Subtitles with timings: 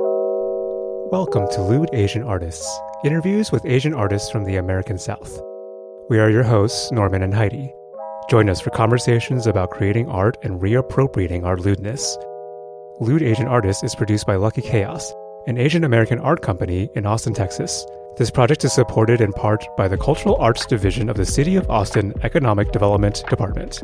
[0.00, 2.66] Welcome to Lewd Asian Artists,
[3.04, 5.38] interviews with Asian artists from the American South.
[6.08, 7.74] We are your hosts, Norman and Heidi.
[8.30, 12.16] Join us for conversations about creating art and reappropriating our lewdness.
[13.00, 15.12] Lewd Asian Artists is produced by Lucky Chaos,
[15.46, 17.84] an Asian American art company in Austin, Texas.
[18.16, 21.68] This project is supported in part by the Cultural Arts Division of the City of
[21.68, 23.82] Austin Economic Development Department.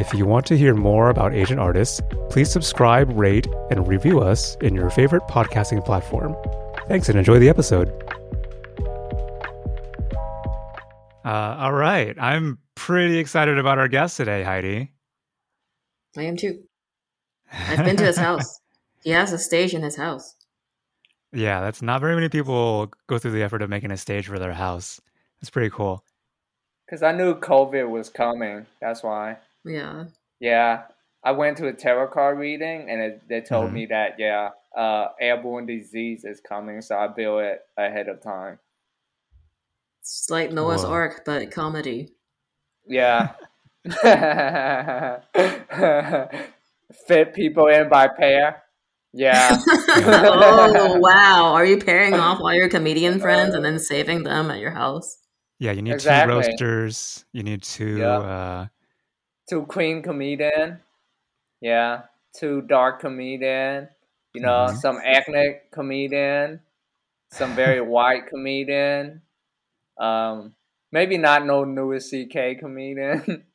[0.00, 2.00] If you want to hear more about Asian artists,
[2.30, 6.34] please subscribe, rate, and review us in your favorite podcasting platform.
[6.88, 7.90] Thanks and enjoy the episode.
[11.22, 12.16] Uh, all right.
[12.18, 14.90] I'm pretty excited about our guest today, Heidi.
[16.16, 16.62] I am too.
[17.52, 18.58] I've been to his house.
[19.04, 20.34] He has a stage in his house.
[21.30, 24.38] Yeah, that's not very many people go through the effort of making a stage for
[24.38, 24.98] their house.
[25.42, 26.02] It's pretty cool.
[26.86, 28.64] Because I knew COVID was coming.
[28.80, 29.36] That's why.
[29.64, 30.04] Yeah.
[30.40, 30.82] Yeah.
[31.22, 33.72] I went to a tarot card reading and it, they told Mhm.
[33.74, 36.80] me that, yeah, uh, airborne disease is coming.
[36.80, 38.58] So I built it ahead of time.
[40.00, 40.92] It's like Noah's Whoa.
[40.92, 42.14] Ark, but comedy.
[42.86, 43.34] Yeah.
[47.06, 48.62] Fit people in by pair.
[49.12, 49.56] Yeah.
[49.68, 51.52] oh, wow.
[51.52, 55.18] Are you pairing off all your comedian friends and then saving them at your house?
[55.58, 56.32] Yeah, you need Exactly.
[56.32, 57.24] two roasters.
[57.32, 57.98] You need two.
[57.98, 58.18] Yeah.
[58.18, 58.66] Uh,
[59.50, 60.80] two queen comedian,
[61.60, 62.02] yeah,
[62.36, 63.88] two dark comedian,
[64.34, 64.76] you know, Mhm.
[64.76, 66.60] some ethnic comedian,
[67.30, 69.22] some very white comedian,
[70.00, 70.54] um,
[70.92, 72.56] maybe not no Louis C.K.
[72.56, 73.46] comedian,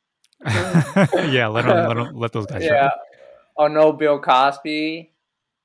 [1.22, 2.62] yeah, let them, let 'em- let those guys.
[2.62, 2.90] yeah,
[3.56, 5.12] or no Bill Cosby,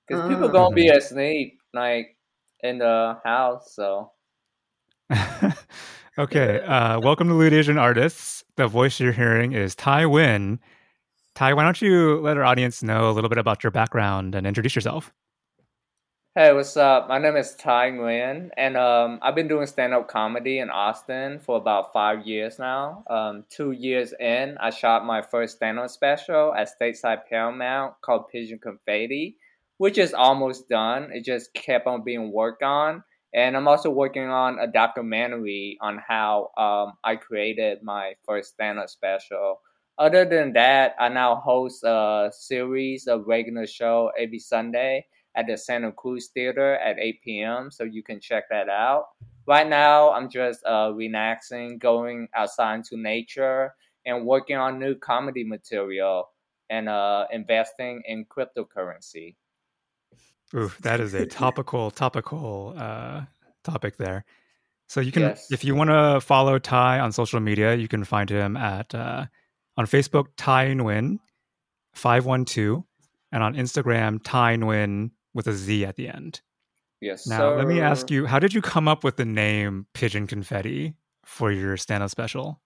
[0.08, 0.52] because people Oh.
[0.52, 2.18] gonna be asleep like
[2.62, 4.12] in the house, so.
[6.18, 8.44] okay, uh, welcome to Lewd Asian Artists.
[8.58, 10.60] The voice you're hearing is Tai Nguyen.
[11.36, 14.46] Tai, why don't you let our audience know a little bit about your background and
[14.46, 15.14] introduce yourself?
[16.36, 17.10] Hey, what's up?
[17.10, 21.40] My name is Tai Nguyen, and um, I've been doing stand up comedy in Austin
[21.40, 23.04] for about five years now.
[23.10, 28.30] Um, two years in, I shot my first stand up special at Stateside Paramount called
[28.30, 29.38] Pigeon Confetti,
[29.78, 31.10] which is almost done.
[31.12, 33.04] It just kept on being worked on.
[33.34, 38.80] And I'm also working on a documentary on how um, I created my first stand
[38.80, 39.62] up special.
[39.98, 45.06] Other than that, I now host a series of regular show every Sunday
[45.36, 47.72] at the Santa Cruz Theater at 8 p.m.
[47.72, 49.06] So you can check that out.
[49.48, 53.74] Right now, I'm just uh, relaxing, going outside into nature,
[54.06, 56.30] and working on new comedy material
[56.70, 59.36] and uh, investing in cryptocurrency.
[60.56, 63.22] Ooh, that is a topical, topical uh,
[63.64, 64.26] topic there.
[64.88, 65.52] So you can, Yes.
[65.52, 69.26] if you want to follow Ty on social media, you can find him at uh,
[69.78, 71.20] on Facebook Ty Nguyen
[71.94, 72.84] five one two,
[73.32, 76.42] and on Instagram Ty Nguyen with a Z at the end.
[77.00, 77.26] Yes.
[77.26, 80.94] Now, let me ask you, how did you come up with the name Pigeon Confetti
[81.26, 82.62] for your stand-up special?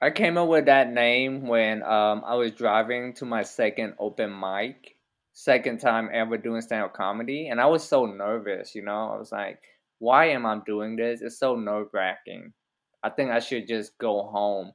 [0.00, 4.38] I came up with that name when um, I was driving to my second open
[4.38, 4.95] mic,
[5.38, 8.74] second time ever doing stand up comedy, and I was so nervous.
[8.74, 9.60] You know, I was like,
[9.98, 11.20] "Why am I doing this?
[11.20, 12.54] It's so nerve wracking.
[13.02, 14.72] I think I should just go home."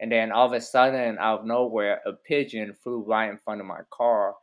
[0.00, 3.62] And then all of a sudden, out of nowhere, a pigeon flew right in front
[3.62, 4.34] of my car,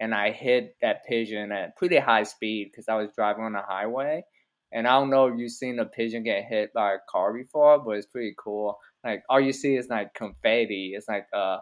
[0.00, 3.62] and I hit that pigeon at pretty high speed because I was driving on the
[3.62, 4.24] highway.
[4.72, 7.78] And I don't know if you've seen a pigeon get hit by a car before,
[7.78, 10.92] but it's pretty cool like all you see is like confetti.
[10.96, 11.58] It's like a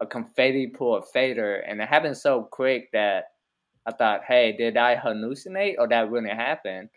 [0.00, 3.24] a confetti pool of fader, and it happened so quick that
[3.86, 6.88] I thought, hey, did I hallucinate or that really happened?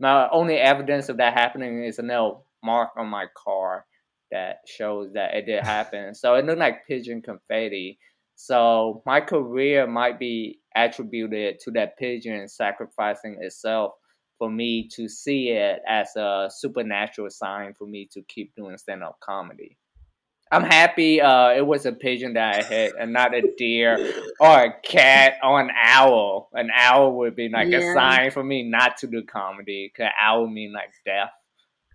[0.00, 3.84] My only evidence of that happening is a little mark on my car
[4.30, 6.14] that shows that it did happen.
[6.14, 7.98] so it looked like pigeon confetti.
[8.34, 13.92] So my career might be attributed to that pigeon sacrificing itself
[14.38, 19.04] for me to see it as a supernatural sign for me to keep doing stand
[19.04, 19.76] up comedy.
[20.52, 24.64] I'm happy uh, it was a pigeon that I hit and not a deer or
[24.64, 26.50] a cat or an owl.
[26.52, 30.46] An owl would be like a sign for me not to do comedy because owl
[30.46, 31.30] mean like death.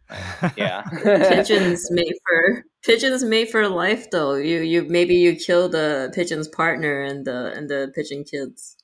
[0.55, 0.83] Yeah.
[1.03, 4.35] Pigeons made for pigeons made for life though.
[4.35, 8.77] You you maybe you kill the pigeon's partner and the and the pigeon kids.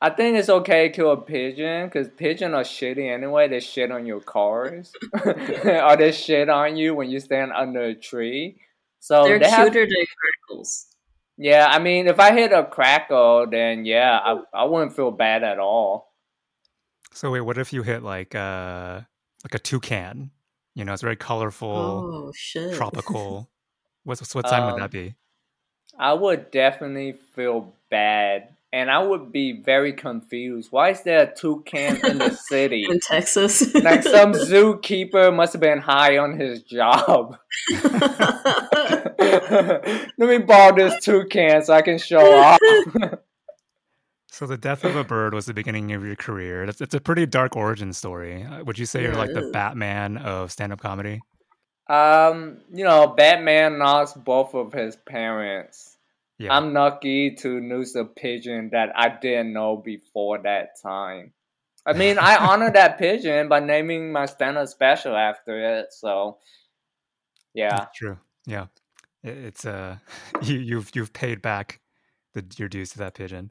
[0.00, 3.48] I think it's okay to kill a pigeon because pigeons are shitty anyway.
[3.48, 4.92] They shit on your cars,
[5.24, 8.60] or they shit on you when you stand under a tree.
[9.00, 10.06] So They're they have- cuter than
[10.48, 10.86] grackles.
[11.36, 15.42] yeah, I mean, if I hit a grackle, then yeah, I I wouldn't feel bad
[15.44, 16.12] at all.
[17.12, 19.00] So wait, what if you hit like uh
[19.44, 20.30] like a toucan?
[20.74, 21.68] You know, it's very colorful,
[22.28, 22.74] Oh shit.
[22.74, 23.50] tropical.
[24.04, 25.14] What's what sign would Um, that be?
[25.98, 30.70] I would definitely feel bad and I would be very confused.
[30.70, 32.86] Why is there a toucan in the city?
[32.88, 33.74] in Texas.
[33.74, 37.36] like some zookeeper must have been high on his job.
[39.18, 42.58] Let me borrow this toucan so I can show off.
[44.30, 46.62] So the death of a bird was the beginning of your career.
[46.62, 48.44] It's, it's a pretty dark origin story.
[48.44, 49.50] Uh, Would you say you're like the.
[49.52, 51.20] Batman of stand-up comedy?
[51.88, 55.97] Um, you know, Batman lost both of his parents.
[56.38, 56.56] Yeah.
[56.56, 61.32] I'm lucky to lose a pigeon that I didn't know before that time.
[61.84, 65.92] I mean, I honor that pigeon by naming my stand-up special after it.
[65.92, 66.38] So,
[67.54, 68.18] yeah, That's true.
[68.46, 68.66] Yeah.
[69.24, 69.96] It, it's uh
[70.42, 71.80] you you've you've paid back
[72.34, 73.50] the your dues to that pigeon.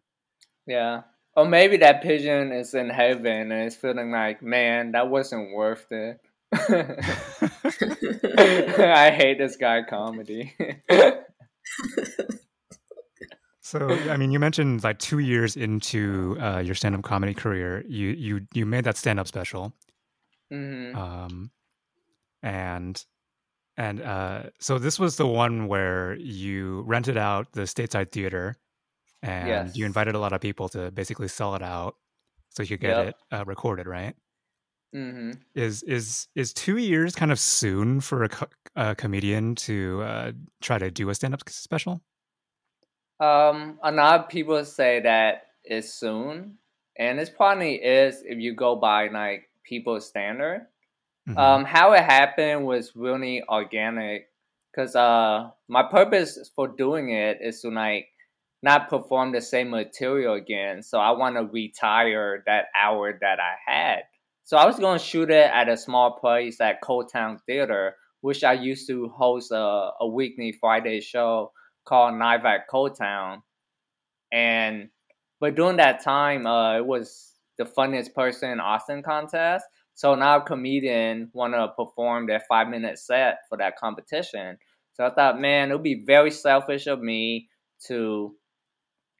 [0.66, 1.01] yeah.
[1.36, 5.86] Or maybe that pigeon is in heaven and it's feeling like, man, that wasn't worth
[5.92, 6.19] it.
[8.80, 10.56] I hate this guy comedy.
[13.68, 18.10] So I mean, you mentioned like two years into uh, your stand-up comedy career, you
[18.10, 19.74] you you made that stand-up special,
[20.52, 21.52] hmm um,
[22.44, 23.06] and
[23.78, 28.58] and uh, so this was the one where you rented out the stateside theater,
[29.24, 29.78] and Yes.
[29.78, 31.98] you invited a lot of people to basically sell it out,
[32.52, 33.08] so you could get Yep.
[33.08, 34.16] it uh, recorded, right?
[34.94, 40.02] hmm Is is is two years kind of soon for a, co- a comedian to
[40.04, 40.31] uh,
[40.62, 42.02] try to do a stand-up special?
[43.19, 46.58] Um, a lot of people say that it's soon,
[46.98, 50.68] and it probably is if you go by like people's standard.
[51.28, 51.38] Mhm.
[51.38, 54.30] Um, how it happened was really organic,
[54.75, 58.08] cause uh, my purpose for doing it is to like
[58.64, 60.81] not perform the same material again.
[60.84, 64.04] So I want to retire that hour that I had.
[64.44, 68.44] So I was going to shoot it at a small place at ColdTowne Theater, which
[68.44, 71.52] I used to host a, a weekly Friday show
[71.88, 73.42] called Live at ColdTowne.
[74.31, 74.89] And
[75.39, 79.66] but during that time, uh, it was the funniest person in Austin contest.
[79.94, 84.57] So now a comedian want to perform their five minute set for that competition.
[84.94, 87.50] So I thought, man, it would be very selfish of me
[87.88, 88.36] to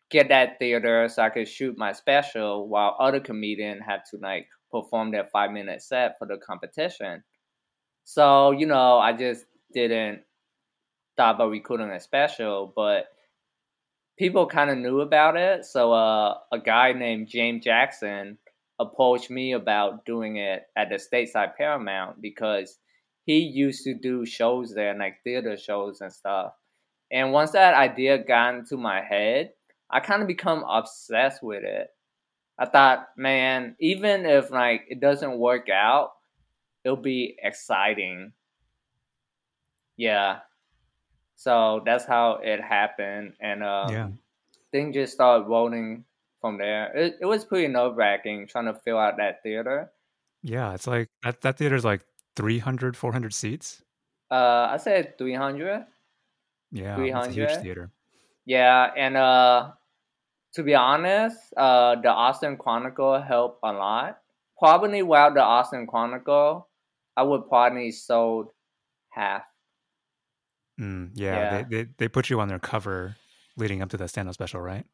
[0.10, 4.48] get that theater so I could shoot my special while other comedian had to like
[4.72, 7.24] perform their five minute set for the competition.
[8.04, 10.22] So, you know, I just didn't
[11.18, 13.08] thought about recording a special, but
[14.18, 15.66] people kind of knew about it.
[15.66, 18.38] So uh, a guy named James Jackson
[18.80, 22.78] approached me about doing it at the stateside Paramount because
[23.26, 26.54] he used to do shows there, like theater shows and stuff.
[27.12, 29.52] And once that idea got into my head,
[29.90, 31.88] I kind of become obsessed with it.
[32.60, 36.12] I thought, man, even if like it doesn't work out,
[36.84, 38.34] it'll be exciting.
[39.96, 40.40] Yeah.
[41.38, 44.10] So that's how it happened, and um, yeah.
[44.72, 46.04] things just started rolling
[46.42, 46.92] from there.
[46.98, 49.92] It, it was pretty nerve wracking trying to fill out that theater.
[50.42, 52.02] Yeah, it's like that that theater's like
[52.38, 53.84] 300 400 seats.
[54.32, 55.86] Uh, I said 300.
[56.72, 57.62] Yeah, it's a huge 300?
[57.62, 57.92] theater.
[58.46, 59.72] Yeah, and uh,
[60.54, 64.20] to be honest, uh, the Austin Chronicle helped a lot.
[64.58, 66.68] Probably without the Austin Chronicle,
[67.16, 68.50] I would probably sold
[69.10, 69.44] half.
[70.80, 71.64] Mm, yeah, Yeah.
[71.64, 73.16] They, they they put you on their cover
[73.56, 74.86] leading up to the stand-up special, right?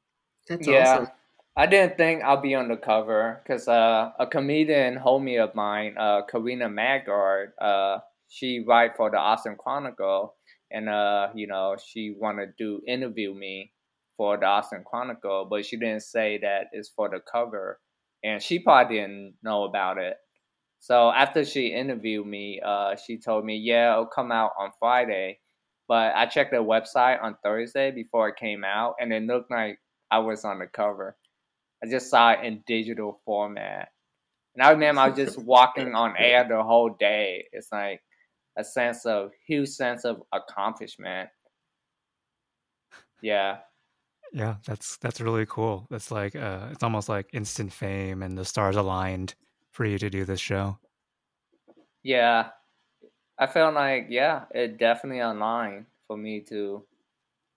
[0.47, 1.07] That's yeah, awesome.
[1.55, 5.95] I didn't think I'll be on the cover because uh, a comedian homie of mine,
[5.99, 10.35] uh, Karina Maggard, uh, she write for the Austin Chronicle,
[10.71, 13.71] and uh, you know she wanted to interview me
[14.17, 17.79] for the Austin Chronicle, but she didn't say that it's for the cover,
[18.23, 20.15] and she probably didn't know about it.
[20.79, 25.39] So after she interviewed me, uh, she told me, "Yeah, it'll come out on Friday."
[25.87, 29.79] But I checked the website on Thursday before it came out, and it looked like
[30.09, 31.17] I was on the cover.
[31.83, 33.89] I just saw it in digital format.
[34.55, 37.45] And I remember I was just walking on air the whole day.
[37.51, 38.01] It's like
[38.57, 41.29] a sense of huge sense of accomplishment.
[43.21, 43.57] Yeah.
[44.31, 45.87] Yeah, that's that's really cool.
[45.89, 49.35] That's like uh it's almost like instant fame and the stars aligned
[49.71, 50.77] for you to do this show.
[52.03, 52.49] Yeah.
[53.43, 56.81] I felt like, yeah, it definitely aligned for me to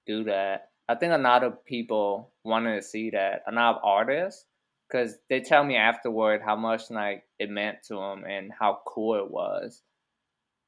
[0.05, 0.71] do that.
[0.89, 4.47] I think a lot of people wanted to see that, a lot of artists,
[4.89, 9.15] because they tell me afterward how much like it meant to them and how cool
[9.15, 9.83] it was.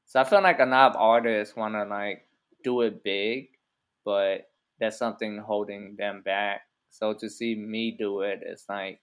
[0.06, 2.24] So I feel like a lot of artists want to like
[2.62, 3.48] do it big,
[4.04, 4.48] but
[4.78, 6.60] there's something holding them back.
[6.90, 9.00] So to see me do it, it's like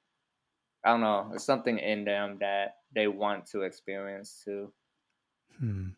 [0.86, 4.72] I don't know, it's something in them that they want to experience too.
[5.60, 5.90] Hmm.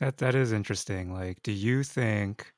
[0.00, 1.12] That that is interesting.
[1.12, 2.52] Like, do you think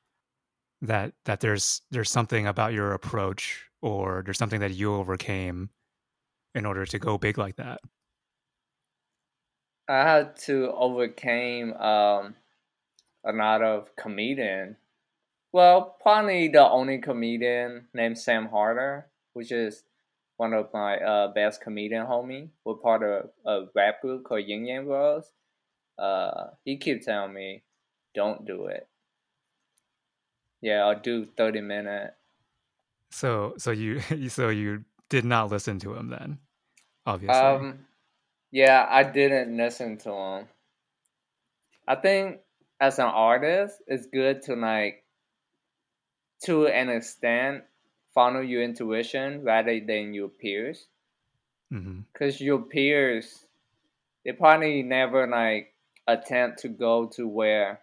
[0.81, 5.69] that that there's there's something about your approach or there's something that you overcame
[6.53, 7.81] in order to go big like that?
[9.87, 12.35] I had to overcame um,
[13.25, 14.77] a lot of comedian.
[15.51, 19.83] Well, probably the only comedian named Sam Harder, which is
[20.37, 22.49] one of my uh, best comedian homie.
[22.63, 25.31] We're part of a rap group called Yin Yang Bros.
[26.01, 27.61] Uh, he keeps telling me,
[28.15, 28.87] "Don't do it."
[30.61, 32.15] Yeah, I'll do thirty minute.
[33.11, 36.39] So, so you, so you did not listen to him then,
[37.05, 37.37] obviously.
[37.37, 37.85] Um,
[38.51, 40.47] yeah, I didn't listen to him.
[41.87, 42.39] I think
[42.79, 45.03] as an artist, it's good to like,
[46.45, 47.63] to an extent,
[48.13, 50.87] follow your intuition rather than your peers.
[51.69, 52.43] Because mm-hmm.
[52.43, 53.45] your peers,
[54.25, 55.73] they probably never like
[56.07, 57.81] attempt to go to where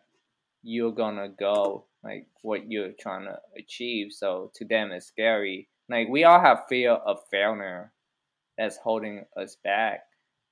[0.62, 4.12] you're gonna go, like what you're trying to achieve.
[4.12, 5.68] So to them, it's scary.
[5.88, 7.92] Like we all have fear of failure
[8.56, 10.00] that's holding us back.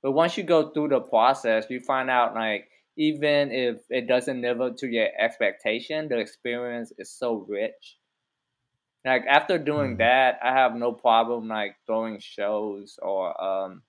[0.02, 4.40] But once you go through the process, you find out like even if it doesn't
[4.40, 7.98] live up to your expectation, the experience is so rich
[9.06, 9.98] like after doing mm.
[9.98, 13.82] that, I have no problem like throwing shows or um,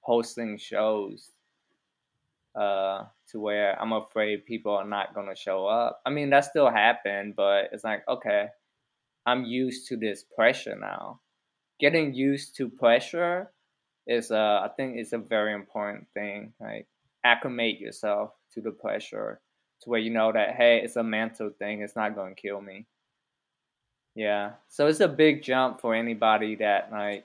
[0.00, 1.30] hosting shows
[2.58, 6.00] uh, to where I'm afraid people are not gonna show up.
[6.04, 8.48] I mean that still happened, but it's like okay,
[9.26, 11.20] I'm used to this pressure now.
[11.78, 13.52] Getting used to pressure
[14.06, 16.52] is uh I think it's a very important thing.
[16.60, 16.88] Like
[17.24, 19.40] acclimate yourself to the pressure
[19.82, 21.82] to where you know that hey, it's a mental thing.
[21.82, 22.86] It's not gonna kill me.
[24.14, 24.52] Yeah.
[24.68, 27.24] So it's a big jump for anybody that like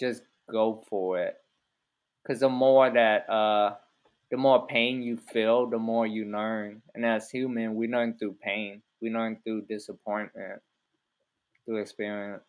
[0.00, 1.36] just go for it.
[2.26, 3.74] Cause the more that uh
[4.30, 6.82] the more pain you feel, the more you learn.
[6.94, 8.82] And as human, we learn through pain.
[9.00, 10.60] We learn through disappointment,
[11.64, 12.42] through experience.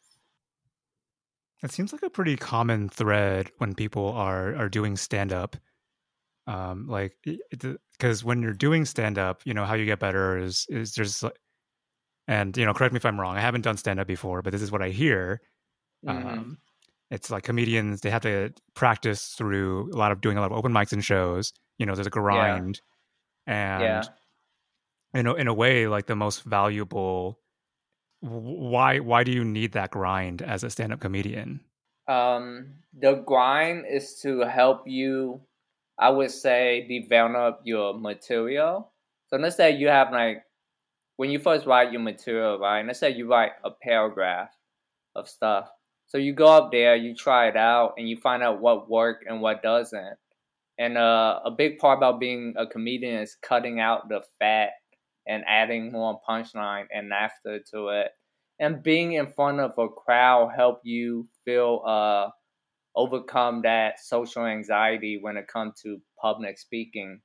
[1.63, 5.55] It seems like a pretty common thread when people are are doing stand up.
[6.45, 7.13] Um, like,
[7.51, 11.23] because when you're doing stand up, you know how you get better is is there's
[12.27, 14.51] and you know correct me if i'm wrong i haven't done stand up before but
[14.51, 15.41] this is what i hear
[16.05, 16.27] mm-hmm.
[16.27, 16.57] um,
[17.09, 20.57] it's like comedians they have to practice through a lot of doing a lot of
[20.57, 22.81] open mics and shows you know there's a grind
[23.47, 23.75] yeah.
[23.75, 24.03] and yeah.
[25.13, 27.39] you know in a way like the most valuable
[28.21, 31.59] why why do you need that grind as a stand-up comedian
[32.07, 35.39] um the grind is to help you
[35.99, 38.91] i would say develop your material
[39.27, 40.43] so let's say you have like
[41.17, 42.85] when you first write your material, right?
[42.85, 44.49] Let's say you write a paragraph
[45.15, 45.67] of stuff.
[46.07, 49.25] So you go up there, you try it out, and you find out what worked
[49.27, 50.17] and what doesn't.
[50.79, 54.69] And uh, a big part about being a comedian is cutting out the fat
[55.27, 58.11] and adding more punchline and laughter to it.
[58.59, 62.29] And being in front of a crowd help you feel uh,
[62.95, 67.21] overcome that social anxiety when it comes to public speaking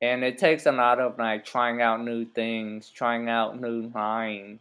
[0.00, 4.60] and it takes a lot of like trying out new things, trying out new lines,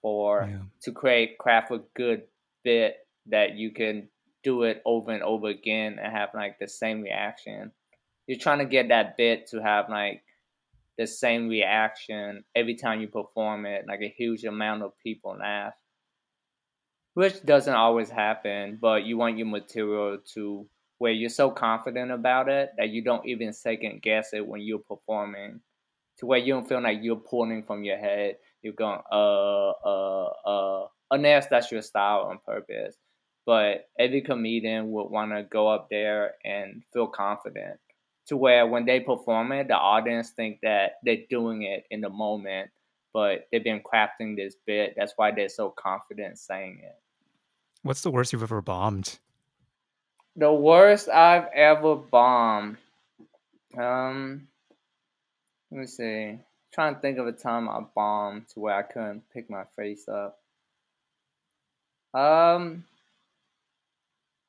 [0.00, 0.58] for yeah.
[0.82, 2.22] to create craft a good
[2.62, 4.08] bit that you can
[4.44, 7.72] do it over and over again and have like the same reaction.
[8.26, 10.22] You're trying to get that bit to have like
[10.96, 15.74] the same reaction every time you perform it, like a huge amount of people laugh.
[17.14, 20.66] Which doesn't always happen, but you want your material to
[20.98, 24.78] where you're so confident about it that you don't even second guess it when you're
[24.78, 25.60] performing
[26.18, 28.36] to where you don't feel like you're pulling from your head.
[28.62, 32.96] You're going, uh, uh, uh, unless that's your style on purpose.
[33.46, 37.78] But every comedian would want to go up there and feel confident
[38.26, 42.08] to where when they perform it, the audience think that they're doing it in the
[42.08, 42.70] moment,
[43.12, 44.94] but they've been crafting this bit.
[44.96, 46.98] That's why they're so confident saying it.
[47.82, 49.18] What's the worst you've ever bombed?
[50.36, 52.78] The worst I've ever bombed.
[53.76, 54.48] Um,
[55.70, 56.28] let me see.
[56.30, 56.40] I'm
[56.72, 60.08] trying to think of a time I bombed to where I couldn't pick my face
[60.08, 60.38] up.
[62.18, 62.84] Um,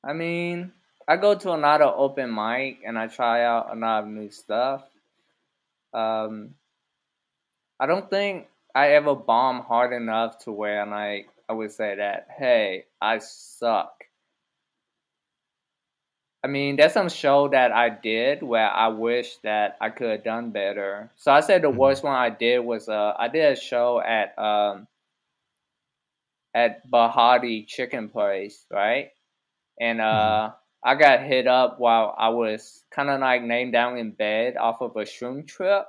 [0.05, 0.71] I mean,
[1.07, 4.09] I go to a lot of open mic and I try out a lot of
[4.09, 4.83] new stuff.
[5.93, 6.51] Um,
[7.79, 12.27] I don't think I ever bomb hard enough to where like I would say that,
[12.37, 14.03] hey, I suck.
[16.43, 20.23] I mean, there's some show that I did where I wish that I could have
[20.23, 21.09] done better.
[21.15, 21.77] So I said the mm-hmm.
[21.77, 24.87] worst one I did was uh I did a show at um
[26.53, 29.11] at Bahati Chicken Place, right?
[29.79, 30.51] And mm-hmm.
[30.51, 30.51] uh
[30.83, 34.81] I got hit up while I was kind of like laying down in bed off
[34.81, 35.85] of a shroom trip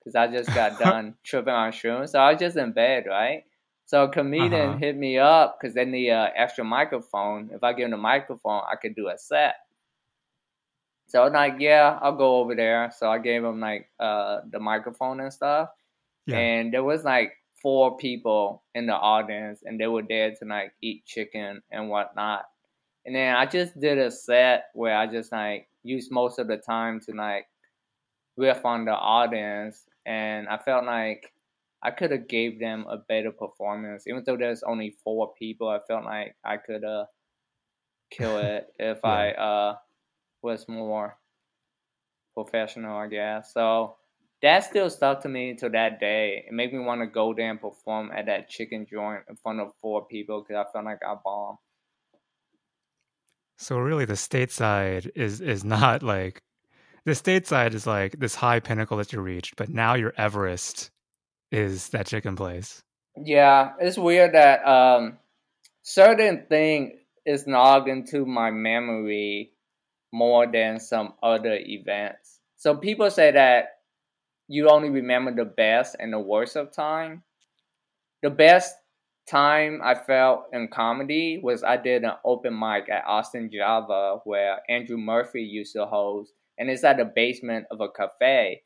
[0.00, 2.10] because I just got done tripping on shrooms.
[2.10, 3.44] So I was just in bed, right?
[3.86, 4.78] So a comedian Uh-huh.
[4.78, 7.50] hit me up because they need an extra microphone.
[7.52, 9.56] If I give them the microphone, I could do a set.
[11.06, 12.90] So I'm like, yeah, I'll go over there.
[12.96, 15.68] So I gave him like uh, the microphone and stuff.
[16.26, 16.38] Yeah.
[16.38, 20.72] And there was like four people in the audience, and they were there to like
[20.82, 22.46] eat chicken and whatnot.
[23.06, 26.56] And then I just did a set where I just like used most of the
[26.56, 27.46] time to like
[28.36, 31.32] riff on the audience, and I felt like
[31.82, 35.68] I could have gave them a better performance, even though there's only four people.
[35.68, 37.06] I felt like I could have
[38.10, 39.04] kill it if Yeah.
[39.04, 39.76] I uh
[40.42, 41.18] was more
[42.34, 43.52] professional, I guess.
[43.52, 43.96] So
[44.42, 46.44] that still stuck to me to that day.
[46.46, 49.60] It made me want to go there and perform at that chicken joint in front
[49.60, 51.58] of four people because I felt like I bombed.
[53.56, 56.42] So really, the stateside is is not like
[57.04, 60.90] the stateside is like this high pinnacle that you reached, but now your Everest
[61.52, 62.82] is that chicken place.
[63.16, 65.18] Yeah, it's weird that um
[65.82, 69.52] certain thing is knocked into my memory
[70.12, 72.40] more than some other events.
[72.56, 73.78] So people say that
[74.48, 77.22] you only remember the best and the worst of time.
[78.22, 78.74] The best
[79.26, 84.60] time I felt in comedy was I did an open mic at Austin Java where
[84.68, 88.62] Andrew Murphy used to host, and it's at the basement of a cafe.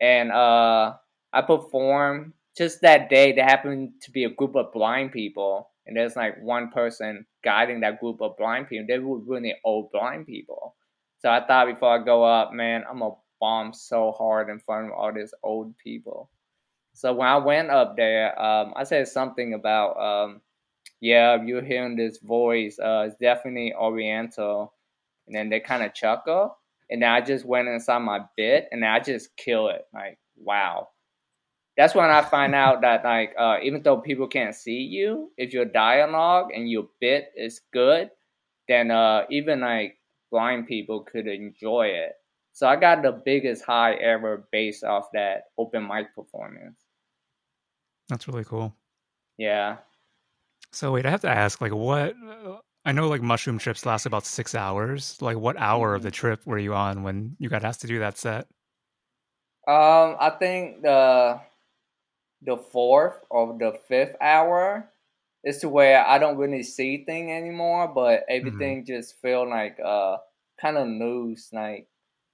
[0.00, 0.94] And uh,
[1.32, 3.32] I performed just that day.
[3.32, 7.80] There happened to be a group of blind people, and there's like one person guiding
[7.80, 8.86] that group of blind people.
[8.88, 10.76] They were really old blind people.
[11.20, 14.86] So I thought before I go up, man, I'm gonna bomb so hard in front
[14.86, 16.30] of all these old people.
[16.98, 20.40] So when I went up there, um, I said something about, um,
[21.00, 22.76] yeah, you're hearing this voice.
[22.76, 24.74] Uh, it's definitely Oriental.
[25.28, 26.58] And then they kind of chuckle.
[26.90, 29.82] And then I just went inside my bit and I just kill it.
[29.94, 30.88] Like, wow.
[31.76, 35.52] That's when I find out that, like, uh, even though people can't see you, if
[35.52, 38.10] your dialogue and your bit is good,
[38.66, 39.98] then uh, even like
[40.32, 42.14] blind people could enjoy it.
[42.54, 46.87] So I got the biggest high ever based off that open mic performance.
[48.08, 48.74] That's really cool.
[49.36, 49.78] Yeah.
[50.72, 52.14] So wait, I have to ask, like, what?
[52.16, 55.20] uh, I know like mushroom trips last about six hours.
[55.20, 57.98] Like, what hour of the trip were you on when you got asked to do
[57.98, 58.46] that set?
[59.66, 61.40] Um, I think the
[62.42, 64.90] the fourth or the fifth hour
[65.44, 70.18] is to where I don't really see thing anymore, but everything just feel like uh
[70.60, 71.88] kind of loose, like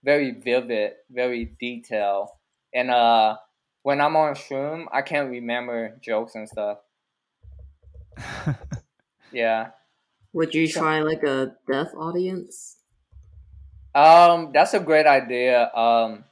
[0.04, 2.28] very vivid, very detailed.
[2.72, 3.38] And uh
[3.84, 6.78] when I'm on shroom, I can't remember jokes and stuff.
[9.32, 9.70] Yeah.
[10.32, 12.78] Would you try like a deaf audience?
[13.94, 15.72] Um, that's a great idea.
[15.74, 16.24] Um,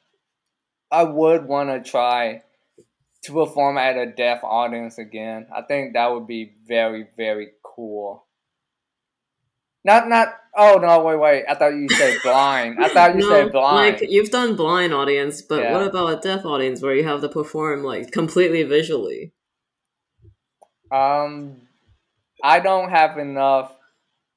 [0.91, 2.43] I would want to try
[3.25, 5.49] to perform at a deaf audience again.
[5.55, 8.25] I think that would be very, very cool.
[9.85, 10.29] Not, not.
[10.55, 11.03] Oh no!
[11.03, 11.45] Wait, wait.
[11.49, 12.77] I thought you said blind.
[12.79, 14.01] I thought you said blind.
[14.01, 15.73] like you've done blind audience, but Yeah.
[15.73, 19.33] what about a deaf audience where you have to perform like completely visually?
[20.91, 21.63] Um,
[22.45, 23.75] I don't have enough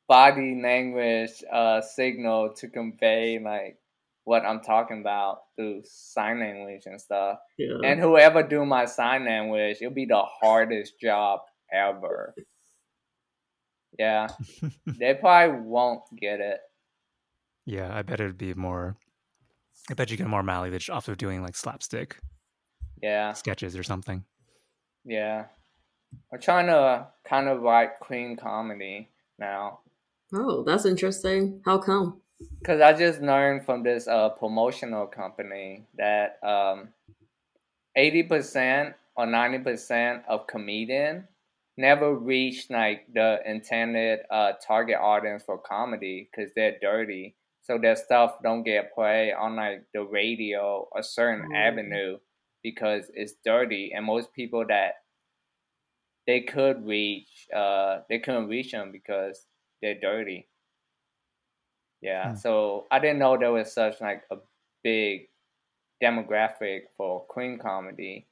[0.08, 3.78] body language uh, signal to convey like
[4.24, 7.40] what I'm talking about through sign language and stuff.
[7.58, 7.78] Yeah.
[7.84, 11.42] And whoever do my sign language, it'll be the hardest job
[11.74, 12.34] ever.
[13.98, 14.28] Yeah,
[14.86, 16.60] they probably won't get it.
[17.66, 18.96] yeah, I bet it'd be more.
[19.90, 22.18] I bet you get more mileage off of doing like slapstick
[23.02, 24.26] Yeah, sketches or something.
[25.06, 25.46] yeah.
[26.32, 29.80] I'm trying to kind of write clean comedy now.
[30.34, 31.62] oh, that's interesting.
[31.66, 32.22] How come?
[32.60, 36.90] Because I just learned from this uh, promotional company that um,
[37.98, 41.28] 80% or 90% of comedian
[41.78, 47.36] never reach like the intended uh, target audience for comedy because they're dirty.
[47.62, 51.56] So their stuff don't get played on like the radio or certain Mm.
[51.56, 52.20] avenue
[52.64, 53.94] because it's dirty.
[53.94, 54.96] And most people that
[56.28, 59.48] they could reach, uh, they couldn't reach them because
[59.82, 60.50] they're dirty.
[62.02, 62.36] Yeah, Hmm.
[62.36, 64.38] so I didn't know there was such like a
[64.84, 65.30] big
[66.04, 68.28] demographic for clean comedy.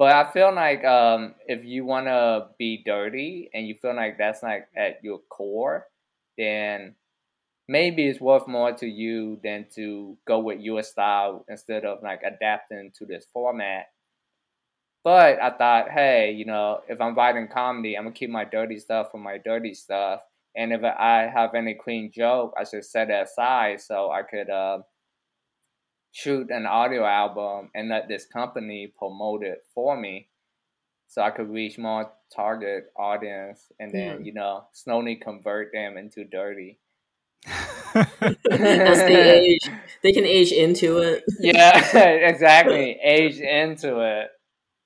[0.00, 4.16] But I feel like um, if you want to be dirty and you feel like
[4.16, 5.88] that's like at your core,
[6.38, 6.94] then
[7.68, 12.22] maybe it's worth more to you than to go with your style instead of like
[12.22, 13.88] adapting to this format.
[15.04, 18.78] But I thought, hey, you know, if I'm writing comedy, I'm gonna keep my dirty
[18.78, 20.22] stuff for my dirty stuff.
[20.56, 24.48] And if I have any clean joke, I should set it aside so I could
[24.48, 24.78] uh,
[26.12, 30.28] shoot an audio album and let this company promote it for me
[31.08, 34.24] so I could reach more target audience and then, Hmm.
[34.24, 36.78] you know, slowly convert them into dirty.
[37.94, 39.70] As they age,
[40.02, 41.24] they can age into it.
[41.40, 41.96] yeah,
[42.28, 42.98] exactly.
[43.02, 44.28] Age into it.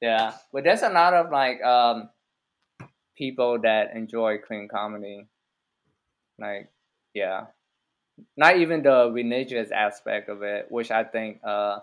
[0.00, 0.32] Yeah.
[0.52, 2.08] But there's a lot of like um
[3.16, 5.26] people that enjoy clean comedy.
[6.38, 6.70] Like,
[7.12, 7.46] yeah.
[8.37, 11.79] Not even the religious aspect of it, which I think uh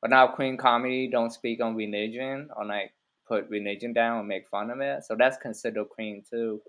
[0.00, 2.92] but now Queen comedy don't speak on religion or like
[3.28, 5.04] put religion down or make fun of it.
[5.04, 6.62] So that's considered Queen too.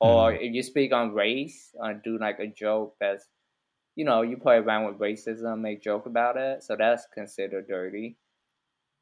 [0.00, 3.26] Or if you speak on race or do like a joke that's
[3.96, 8.16] you know, you play around with racism, make joke about it, so that's considered dirty.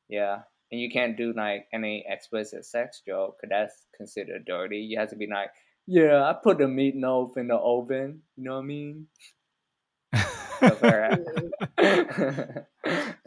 [0.09, 0.41] Yeah.
[0.73, 4.79] And you can't do like any explicit sex joke, cause that's considered dirty.
[4.79, 5.51] You have to be like,
[5.87, 8.23] yeah, I put the meatloaf in the oven.
[8.37, 9.07] You know what I mean?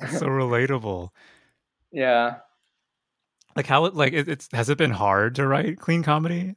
[0.09, 1.09] So relatable.
[1.91, 2.37] yeah.
[3.55, 6.55] Like how like it, it's has it been hard to write clean comedy?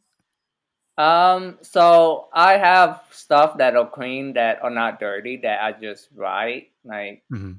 [0.97, 1.59] Um.
[1.63, 6.69] So I have stuff that are clean that are not dirty that I just write
[6.85, 7.55] like mm-hmm.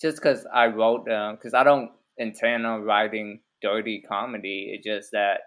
[0.00, 4.70] just because I wrote them because I don't intend on writing dirty comedy.
[4.72, 5.40] It's just that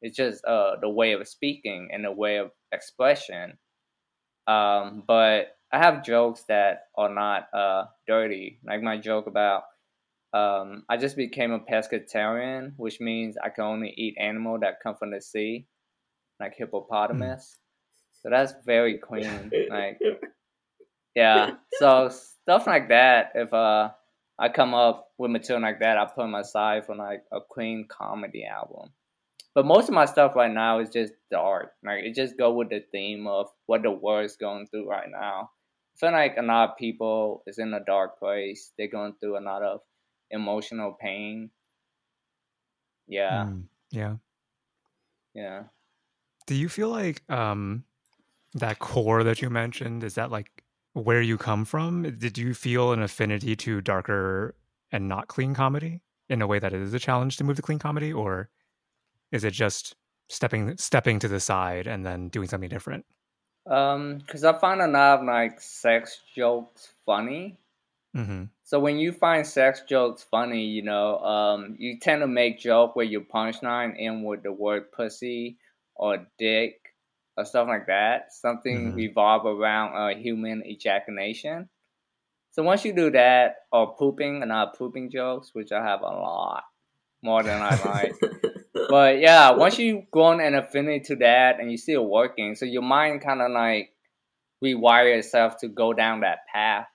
[0.00, 3.58] it's just uh the way of speaking and the way of expression.
[4.46, 9.64] Um, but I have jokes that are not uh dirty, like my joke about
[10.32, 14.96] um I just became a pescatarian, which means I can only eat animal that come
[14.96, 15.66] from the sea,
[16.40, 17.56] like hippopotamus.
[18.22, 19.98] So that's very clean, like
[21.14, 21.52] yeah.
[21.78, 23.32] So stuff like that.
[23.34, 23.90] If uh
[24.38, 27.86] I come up with material like that, I put them aside for like a clean
[27.88, 28.90] comedy album.
[29.54, 31.72] But most of my stuff right now is just dark.
[31.82, 35.50] Like it just go with the theme of what the world's going through right now.
[35.96, 38.72] I feel like a lot of people is in a dark place.
[38.76, 39.80] They're going through a lot of
[40.30, 41.50] emotional pain.
[43.08, 44.16] Yeah, Mm, yeah.
[45.34, 45.64] yeah.
[46.46, 47.84] Do you feel like um
[48.54, 52.02] that core that you mentioned is that like where you come from?
[52.18, 54.56] Did you feel an affinity to darker
[54.92, 57.62] and not clean comedy in a way that it is a challenge to move to
[57.62, 58.50] clean comedy or
[59.32, 59.96] is it just
[60.28, 63.06] stepping stepping to the side and then doing something different?
[63.66, 67.58] Um, cause I find a lot of like sex jokes funny.
[68.14, 68.50] Mhm.
[68.64, 72.96] So when you find sex jokes funny, you know, um, you tend to make joke
[72.96, 75.58] where your punchline end with the word pussy
[75.94, 76.94] or dick
[77.36, 78.32] or stuff like that.
[78.32, 78.94] Something Mhm.
[78.94, 81.68] revolve around uh, human ejaculation.
[82.52, 86.04] So once you do that, or pooping, and not pooping jokes, which I have a
[86.04, 86.64] lot
[87.22, 88.14] more than I like.
[88.88, 92.64] but yeah, once you grown an affinity to that and you see it working, so
[92.64, 93.90] your mind kind of like
[94.62, 96.86] rewire itself to go down that path.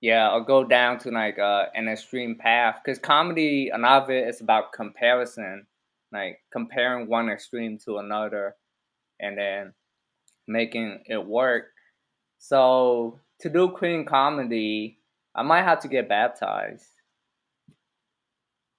[0.00, 2.76] Yeah, or go down to like uh, an extreme path.
[2.84, 5.66] Because comedy, a lot of it is about comparison,
[6.12, 8.54] like comparing one extreme to another,
[9.18, 9.72] and then
[10.46, 11.66] making it work.
[12.38, 14.98] So to do clean comedy,
[15.34, 16.86] I might have to get baptized.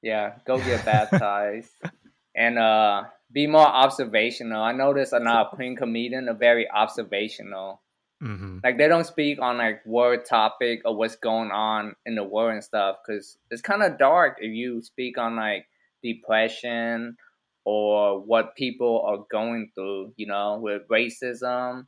[0.06, 1.72] Yeah, go get baptized
[2.36, 4.62] and uh be more observational.
[4.62, 7.82] I notice a lot of clean comedian are very observational.
[8.22, 8.63] Mhm.
[8.63, 12.54] Like they don't speak on like word topic or what's going on in the world
[12.54, 15.65] and stuff because it's kind of dark if you speak on like
[16.04, 17.18] depression
[17.63, 20.13] or what people are going through.
[20.18, 21.88] You know, with racism,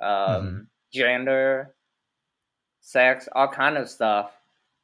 [0.00, 1.74] um, gender,
[2.82, 4.30] sex, all kind of stuff.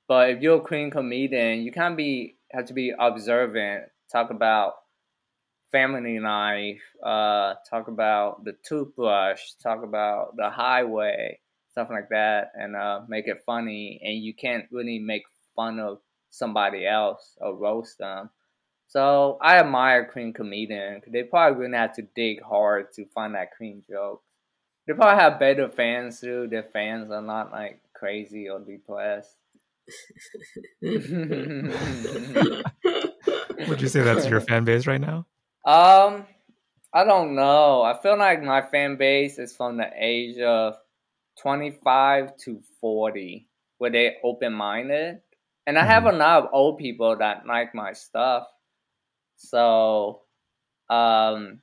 [0.09, 3.85] But if you're a clean comedian, you can't be have to be observant.
[4.11, 4.75] Talk about
[5.73, 6.83] family life.
[7.03, 9.53] Uh, talk about the toothbrush.
[9.63, 11.39] Talk about the highway.
[11.71, 14.01] Stuff like that, and uh, make it funny.
[14.03, 15.99] And you can't really make fun of
[16.31, 18.31] somebody else or roast them.
[18.89, 21.03] So I admire clean comedian.
[21.07, 24.23] They probably wouldn't have to dig hard to find that clean joke.
[24.87, 26.47] They probably have better fans too.
[26.49, 29.37] Their fans are not like crazy or depressed.
[33.69, 35.27] Would you say that's your fan base right now?
[35.65, 36.27] Um,
[36.93, 37.83] I don't know.
[37.83, 40.77] I feel like my fan base is from the age of
[41.41, 45.21] twenty-five to forty, where they open-minded,
[45.67, 48.47] and I have a lot of old people that like my stuff.
[49.37, 50.23] So,
[50.89, 51.61] um,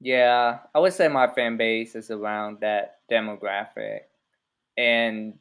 [0.00, 4.00] yeah, I would say my fan base is around that demographic,
[4.76, 5.38] and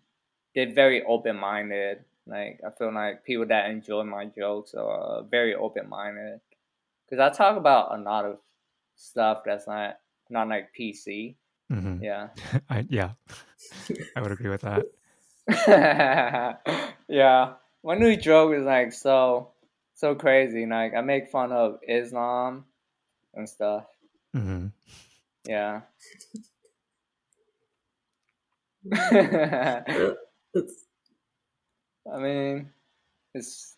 [0.56, 2.04] they're very open-minded.
[2.26, 6.40] Like I feel like people that enjoy my jokes are very open-minded
[7.06, 8.38] because I talk about a lot of
[8.96, 9.98] stuff that's not
[10.30, 11.36] not like PC.
[11.72, 12.02] Mhm.
[12.02, 12.30] Yeah.
[12.70, 13.12] I, yeah,
[14.16, 14.86] I would agree with that.
[17.08, 17.54] yeah.
[17.84, 19.50] My new joke is like so
[19.96, 20.66] so crazy.
[20.66, 22.66] Like I make fun of Islam
[23.34, 23.86] and stuff.
[24.34, 24.68] hmm
[25.46, 25.82] Yeah.
[30.56, 30.86] It's,
[32.14, 32.70] I mean,
[33.34, 33.76] it's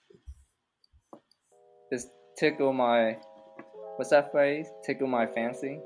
[1.89, 2.07] it's
[2.37, 3.17] tickle my
[3.95, 4.67] what's that phrase?
[4.85, 5.79] Tickle my fancy.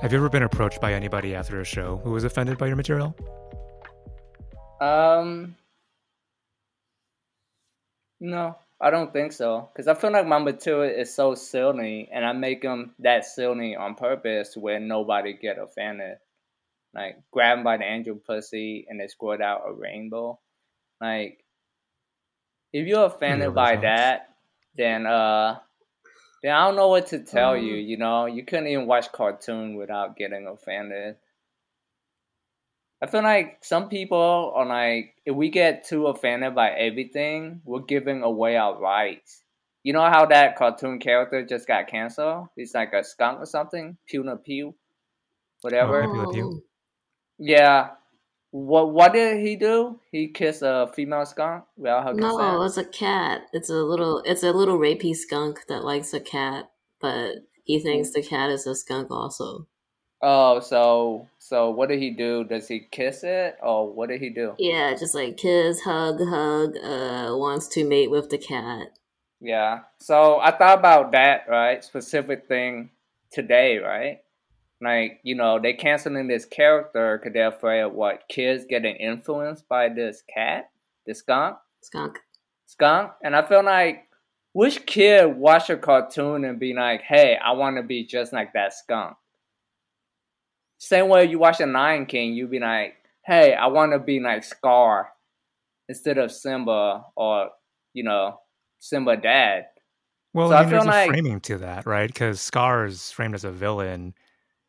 [0.00, 2.76] Have you ever been approached by anybody after a show who was offended by your
[2.76, 3.14] material?
[4.80, 5.54] Um,
[8.22, 9.68] no, I don't think so.
[9.76, 13.74] Cause I feel like my material is so silly, and I make them that silly
[13.74, 16.18] on purpose, where nobody get offended.
[16.94, 20.38] Like grab by the angel pussy and they squirt out a rainbow.
[21.00, 21.42] Like,
[22.72, 24.28] if you're offended by that,
[24.76, 25.58] then uh,
[26.42, 27.74] then I don't know what to tell you.
[27.74, 27.88] Mm.
[27.88, 31.16] You know, you couldn't even watch cartoon without getting offended.
[33.02, 37.80] I feel like some people are like, if we get too offended by everything, we're
[37.80, 39.42] giving away our rights.
[39.82, 42.46] You know how that cartoon character just got canceled?
[42.54, 44.76] He's like a skunk or something, Pew na Pew,
[45.62, 46.04] whatever.
[46.04, 46.64] Oh, pew na Pew.
[47.38, 47.88] Yeah.
[48.52, 49.98] What What did he do?
[50.12, 52.38] He kissed a female skunk without her consent.
[52.38, 53.40] no, it's a cat.
[53.52, 54.22] It's a little.
[54.24, 58.66] It's a little rapey skunk that likes a cat, but he thinks the cat is
[58.66, 59.66] a skunk also.
[60.22, 62.44] Oh, so so what did he do?
[62.44, 64.54] Does he kiss it, or what did he do?
[64.58, 66.76] Yeah, just like kiss, hug, hug.
[66.76, 68.96] Uh, wants to mate with the cat.
[69.40, 69.80] Yeah.
[69.98, 71.82] So I thought about that, right?
[71.82, 72.90] Specific thing
[73.32, 74.20] today, right?
[74.80, 79.68] Like, you know, they canceling this character because they're afraid of what kids getting influenced
[79.68, 80.70] by this cat,
[81.06, 82.18] this skunk, Skunk.
[82.66, 83.12] skunk.
[83.22, 84.08] And I feel like
[84.52, 88.52] which kid watch a cartoon and be like, "Hey, I want to be just like
[88.52, 89.16] that skunk."
[90.82, 94.18] Same way you watch a Lion King, you'd be like, "Hey, I want to be
[94.18, 95.12] like Scar
[95.88, 97.50] instead of Simba or
[97.92, 98.40] you know
[98.80, 99.66] Simba dad."
[100.34, 102.08] Well, So I mean, there's a framing to that, right?
[102.08, 104.14] Because Scar is framed as a villain,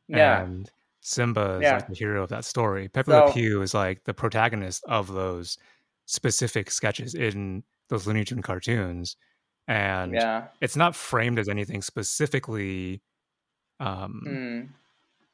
[0.08, 0.44] Yeah.
[0.44, 0.70] and
[1.02, 1.76] Simba is Yeah.
[1.78, 2.90] like the hero of that story.
[2.90, 5.58] Pepe Le Pew is like the protagonist of those
[6.06, 9.18] specific sketches in those Looney Tune cartoons,
[9.68, 10.50] and Yeah.
[10.62, 13.02] it's not framed as anything specifically.
[13.80, 14.70] Um, Mm.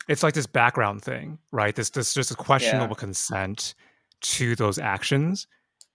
[0.09, 1.73] It's like this background thing, right?
[1.75, 3.75] This this just a questionable consent
[4.21, 5.47] to those actions,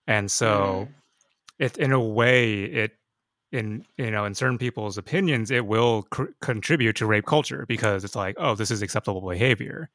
[0.07, 0.93] and so Mm.
[1.59, 2.91] it in a way it
[3.51, 8.03] in you know in certain people's opinions it will cr- contribute to rape culture because
[8.03, 9.89] it's like oh this is acceptable behavior.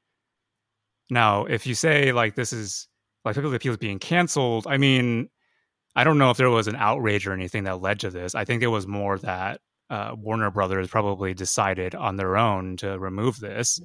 [1.10, 2.88] Now if you say like this is
[3.24, 5.28] like Pepe Le Pew is being canceled i mean
[5.96, 8.34] i don't know if there was an outrage or anything that led to this.
[8.34, 12.98] I think it was more that uh, warner brothers probably decided on their own to
[12.98, 13.80] remove this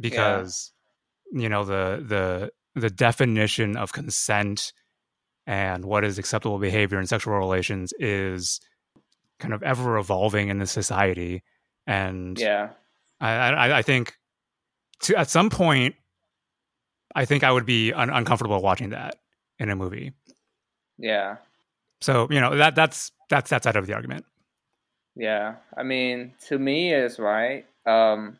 [0.00, 0.72] because
[1.32, 4.72] you know the the the definition of consent
[5.46, 8.60] and what is acceptable behavior in sexual relations is
[9.38, 11.42] kind of ever evolving in the society
[11.86, 12.70] and Yeah.
[13.20, 14.14] I, I i think
[15.02, 15.94] to at some point
[17.14, 19.16] i think i would be un- uncomfortable watching that
[19.58, 20.12] in a movie
[20.98, 21.36] Yeah.
[22.00, 24.24] so you know that that's that's that side of the argument
[25.16, 25.56] Yeah.
[25.76, 27.66] I mean, to me, it's right.
[27.84, 28.38] Um,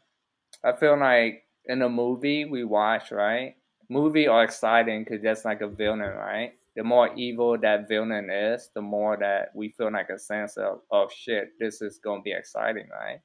[0.64, 3.56] I feel like in a movie we watch, right?
[3.88, 6.54] Movie are exciting because that's like a villain, right?
[6.76, 10.82] The more evil that villain is, the more that we feel like a sense of,
[10.92, 13.20] oh shit, this is gonna be exciting, right?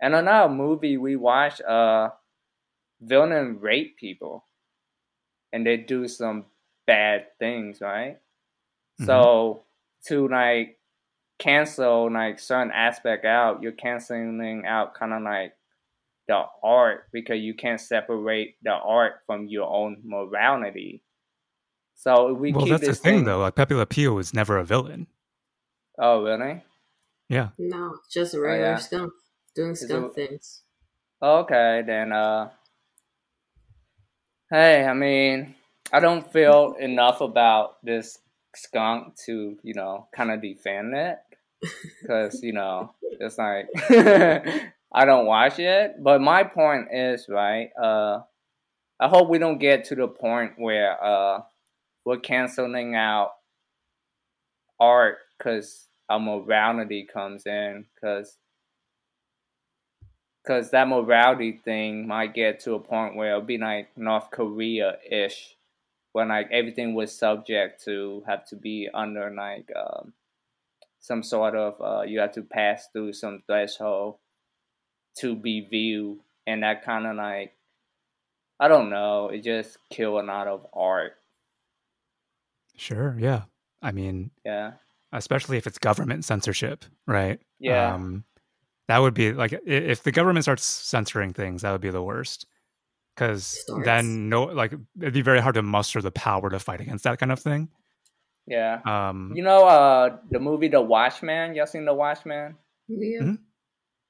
[0.00, 2.10] And in our movie, we watch uh
[3.00, 4.44] villain rape people,
[5.52, 6.46] and they do some
[6.86, 8.18] bad things, right?
[9.00, 9.06] Mhm.
[9.06, 9.64] So
[10.06, 10.78] to like
[11.38, 15.54] cancel like certain aspect out, you're canceling out kind of like
[16.28, 21.02] the art because you can't separate the art from your own morality.
[21.94, 24.32] So if we well keep that's the this thing though like pepe le pew was
[24.34, 25.06] never a villain
[25.98, 26.62] Oh really?
[27.28, 28.76] yeah No, just a regular yeah.
[28.76, 29.12] skunk
[29.54, 30.62] doing it- skunk things.
[31.22, 32.50] Okay, then uh
[34.50, 35.54] Hey, I mean,
[35.92, 38.18] I don't feel enough about this
[38.54, 41.18] skunk to, you know, kind of defend it
[42.06, 43.68] cuz, you know, it's like
[44.94, 48.20] I don't watch it, but my point is, right, uh
[49.00, 51.42] I hope we don't get to the point where uh
[52.04, 53.32] we're canceling out
[54.80, 58.36] art cuz our morality comes in cuz
[60.42, 64.98] because that morality thing might get to a point where it'll be like North Korea
[65.08, 65.56] ish,
[66.12, 70.12] when like everything was subject to have to be under like um,
[71.00, 74.16] some sort of uh, you have to pass through some threshold
[75.18, 77.54] to be viewed, and that kind of like
[78.60, 81.14] I don't know, it just kill a lot of art.
[82.76, 83.42] Sure, yeah.
[83.82, 84.72] I mean, yeah,
[85.12, 87.40] especially if it's government censorship, right?
[87.58, 87.94] Yeah.
[87.94, 88.24] Um,
[88.88, 92.46] that would be like if the government starts censoring things, that would be the worst.
[93.14, 97.04] Because then no, like it'd be very hard to muster the power to fight against
[97.04, 97.68] that kind of thing.
[98.46, 98.80] Yeah.
[98.84, 102.56] Um, you know, uh, the movie The Watchmen Y'all seen The Watchmen
[102.88, 103.20] Yeah.
[103.20, 103.34] Mm-hmm.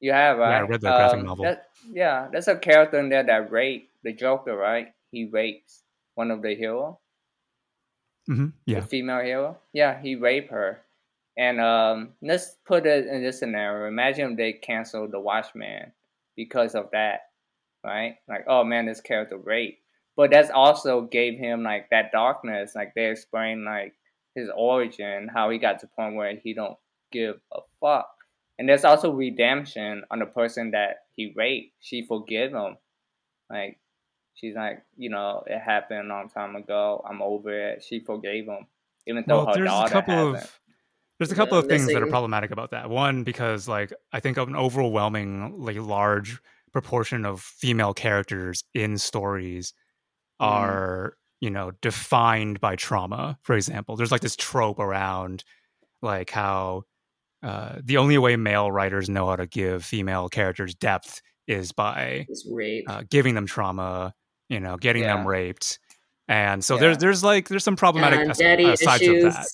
[0.02, 0.50] You have, right?
[0.50, 1.44] Yeah, I read the graphic um, novel.
[1.44, 4.92] That, yeah, there's a character in there that raped the Joker, right?
[5.12, 5.84] He rapes
[6.16, 6.98] one of the hero.
[8.28, 8.48] Mm-hmm.
[8.66, 8.80] Yeah.
[8.80, 9.58] The female hero.
[9.72, 10.80] Yeah, he raped her.
[11.38, 13.86] And um, let's put it in this scenario.
[13.86, 15.92] Imagine if they canceled the Watchmen
[16.34, 17.28] because of that,
[17.84, 18.16] right?
[18.28, 19.82] Like, oh man, this character raped.
[20.16, 22.74] But that's also gave him like that darkness.
[22.74, 23.94] Like they explain like
[24.34, 26.76] his origin, how he got to the point where he don't
[27.12, 28.11] give a fuck.
[28.62, 31.74] And there's also redemption on the person that he raped.
[31.80, 32.76] She forgive him.
[33.50, 33.80] Like
[34.34, 37.04] she's like, you know, it happened a long time ago.
[37.04, 37.82] I'm over it.
[37.82, 38.68] She forgave him,
[39.08, 40.44] even though well, her there's daughter a couple hasn't.
[40.44, 40.60] of
[41.18, 42.88] there's a couple of things that are problematic about that.
[42.88, 46.40] One, because like I think of an overwhelmingly large
[46.72, 49.74] proportion of female characters in stories
[50.40, 50.48] Mhm.
[50.48, 53.40] are you know defined by trauma.
[53.42, 55.42] For example, there's like this trope around
[56.00, 56.84] like how
[57.42, 62.26] uh, the only way male writers know how to give female characters depth is by
[62.86, 64.14] uh, giving them trauma,
[64.48, 65.78] you know, getting them raped,
[66.28, 66.80] and so Yeah.
[66.80, 69.24] there's there's like there's some problematic and as- uh, sides issues.
[69.24, 69.46] of that.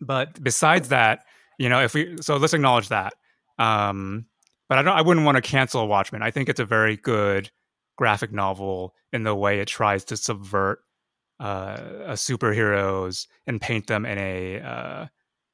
[0.00, 1.24] But besides that,
[1.58, 3.14] you know, if we so let's acknowledge that.
[3.58, 4.26] Um,
[4.68, 4.96] but I don't.
[4.96, 6.22] I wouldn't want to cancel Watchmen.
[6.22, 7.50] I think it's a very good
[7.96, 10.80] graphic novel in the way it tries to subvert
[11.40, 15.06] uh, a superheroes and paint them in a uh,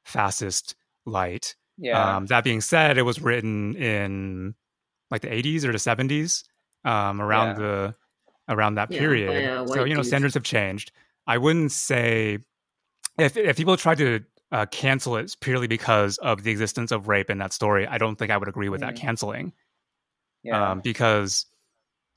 [0.04, 0.74] fascist
[1.06, 1.54] light.
[1.78, 2.16] Yeah.
[2.16, 4.54] Um, that being said, it was written in
[5.10, 6.44] like the 80s or the 70s,
[6.84, 7.54] um, around Yeah.
[7.66, 7.94] the
[8.48, 9.44] around that Yeah, period.
[9.44, 10.92] a so you know, standards have changed.
[11.26, 12.38] I wouldn't say
[13.18, 14.20] if if people try to
[14.52, 18.16] uh, cancel it purely because of the existence of rape in that story, I don't
[18.16, 18.98] think I would agree with that Mhm.
[18.98, 19.52] canceling
[20.44, 20.72] yeah.
[20.72, 21.46] um, because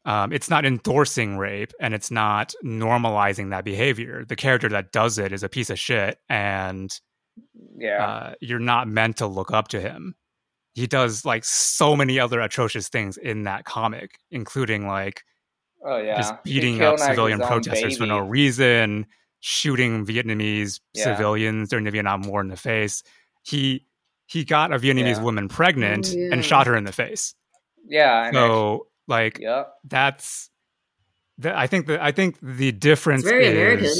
[0.06, 4.24] um, it's not endorsing rape and it's not normalizing that behavior.
[4.24, 6.94] The character that does it is a piece of shit, and
[7.78, 8.06] yeah.
[8.08, 10.16] uh, you're not meant to look up to him.
[10.74, 15.24] He does like so many other atrocious things in that comic, including like
[15.84, 16.18] oh yeah.
[16.18, 19.08] just beating up civilian his own protesters for no reason,
[19.40, 21.04] shooting Vietnamese Yeah.
[21.16, 23.02] civilians during the Vietnam War in the face.
[23.44, 23.86] He
[24.28, 25.24] he got a Vietnamese Yeah.
[25.24, 26.30] woman pregnant yeah.
[26.32, 27.34] and shot her in the face.
[27.88, 28.26] Yeah.
[28.28, 29.74] And So like Yep.
[29.86, 30.50] that's
[31.40, 33.92] that I think that I think the difference very is American.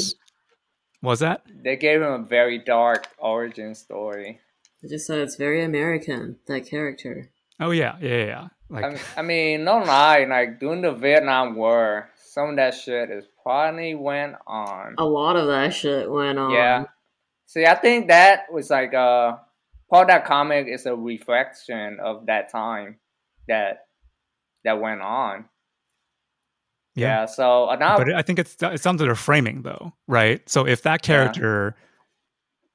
[1.02, 4.40] Was that They gave him a very dark origin story.
[4.82, 7.30] I just thought it's very American, that character.
[7.60, 8.48] oh yeah yeah yeah, yeah.
[8.68, 12.74] like I mean, I mean, no lie, like during the Vietnam War, some of that
[12.74, 14.94] shit is probably went on.
[14.98, 16.52] A lot of that shit went on.
[16.52, 16.84] Yeah.
[17.46, 19.36] See, I think that was like uh
[19.90, 22.98] part of that comic is a reflection of that time
[23.48, 23.86] that
[24.64, 25.46] that went on.
[26.98, 27.20] Yeah.
[27.20, 27.26] Yeah.
[27.26, 30.46] so now, but I think it's it's something they're framing though, right?
[30.48, 31.74] So if that character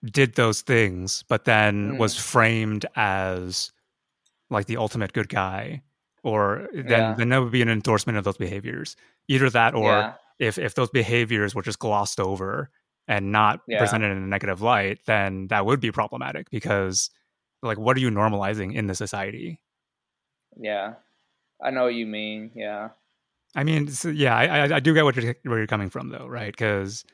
[0.05, 1.97] did those things, but then Mhm.
[1.99, 3.71] was framed as
[4.49, 5.81] like the ultimate good guy,
[6.23, 7.13] or then Yeah.
[7.17, 8.95] then that would be an endorsement of those behaviors.
[9.27, 12.69] Either that, or yeah, if if those behaviors were just glossed over
[13.07, 13.77] and not Yeah.
[13.79, 17.09] presented in a negative light, then that would be problematic because
[17.61, 19.59] like what are you normalizing in the society?
[20.59, 20.95] yeah,
[21.61, 22.51] I know what you mean.
[22.55, 22.89] Yeah,
[23.55, 26.27] I mean, so, yeah, I, I do get what you're where you're coming from though,
[26.27, 26.51] right?
[26.51, 27.05] Because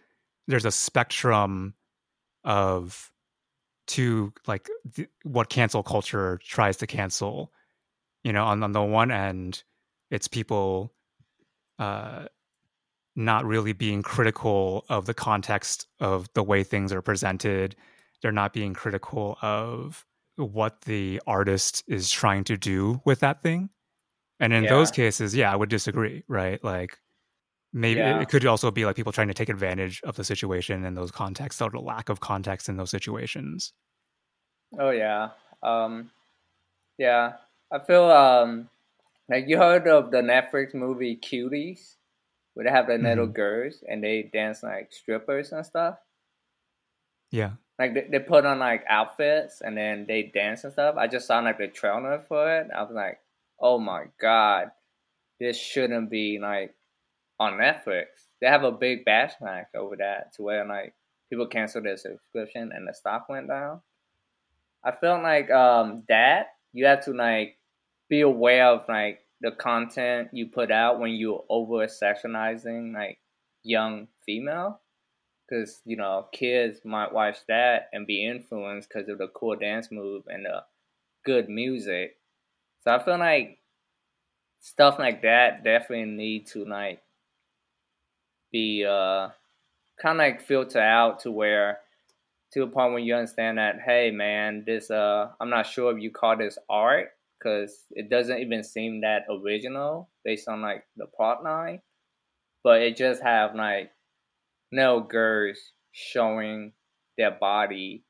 [0.47, 1.73] there's a spectrum
[2.43, 3.11] of
[3.87, 7.51] to like th- what cancel culture tries to cancel.
[8.23, 9.63] You know, on on the one end,
[10.11, 10.93] it's people
[11.77, 12.25] uh,
[13.15, 17.75] not really being critical of the context of the way things are presented.
[18.21, 20.05] They're not being critical of
[20.37, 23.69] what the artist is trying to do with that thing.
[24.39, 26.63] And in those cases, yeah, I would disagree, right?
[26.63, 26.97] Like
[27.73, 28.21] maybe it- Yeah.
[28.21, 31.11] it could also be like people trying to take advantage of the situation in those
[31.11, 33.73] contexts or the lack of context in those situations.
[34.77, 35.29] oh yeah,
[35.63, 36.11] um,
[36.97, 37.33] yeah.
[37.71, 38.69] I feel um
[39.27, 41.95] like you heard of the Netflix movie Cuties,
[42.53, 43.33] where they have the little Mhm.
[43.33, 45.97] girls and they dance like strippers and stuff.
[47.31, 47.51] Yeah.
[47.77, 50.95] Like they, they put on like outfits and then they dance and stuff.
[50.97, 52.69] I just saw like the trailer for it.
[52.75, 53.19] I was like,
[53.61, 54.71] oh my god,
[55.39, 56.75] this shouldn't be like
[57.39, 58.05] on Netflix.
[58.41, 60.93] They have a big backlash over that to where like
[61.29, 63.81] people canceled their subscription and the stock went down.
[64.83, 67.57] I felt like um that you have to like
[68.09, 73.19] be aware of like the content you put out when you're over sectionizing like
[73.63, 74.81] young female
[75.47, 79.89] because you know kids might watch that and be influenced because of the cool dance
[79.91, 80.63] move and the
[81.25, 82.18] good music
[82.83, 83.59] so i feel like
[84.59, 87.01] stuff like that definitely need to like
[88.51, 89.29] be uh
[90.01, 91.79] kind of like filter out to where
[92.51, 96.01] to a point where you understand that hey man this uh i'm not sure if
[96.01, 97.09] you call this art
[97.39, 101.81] because it doesn't even seem that original based on like the plot line.
[102.63, 103.91] But it just have like
[104.71, 105.57] no girls
[105.91, 106.73] showing
[107.17, 108.03] their body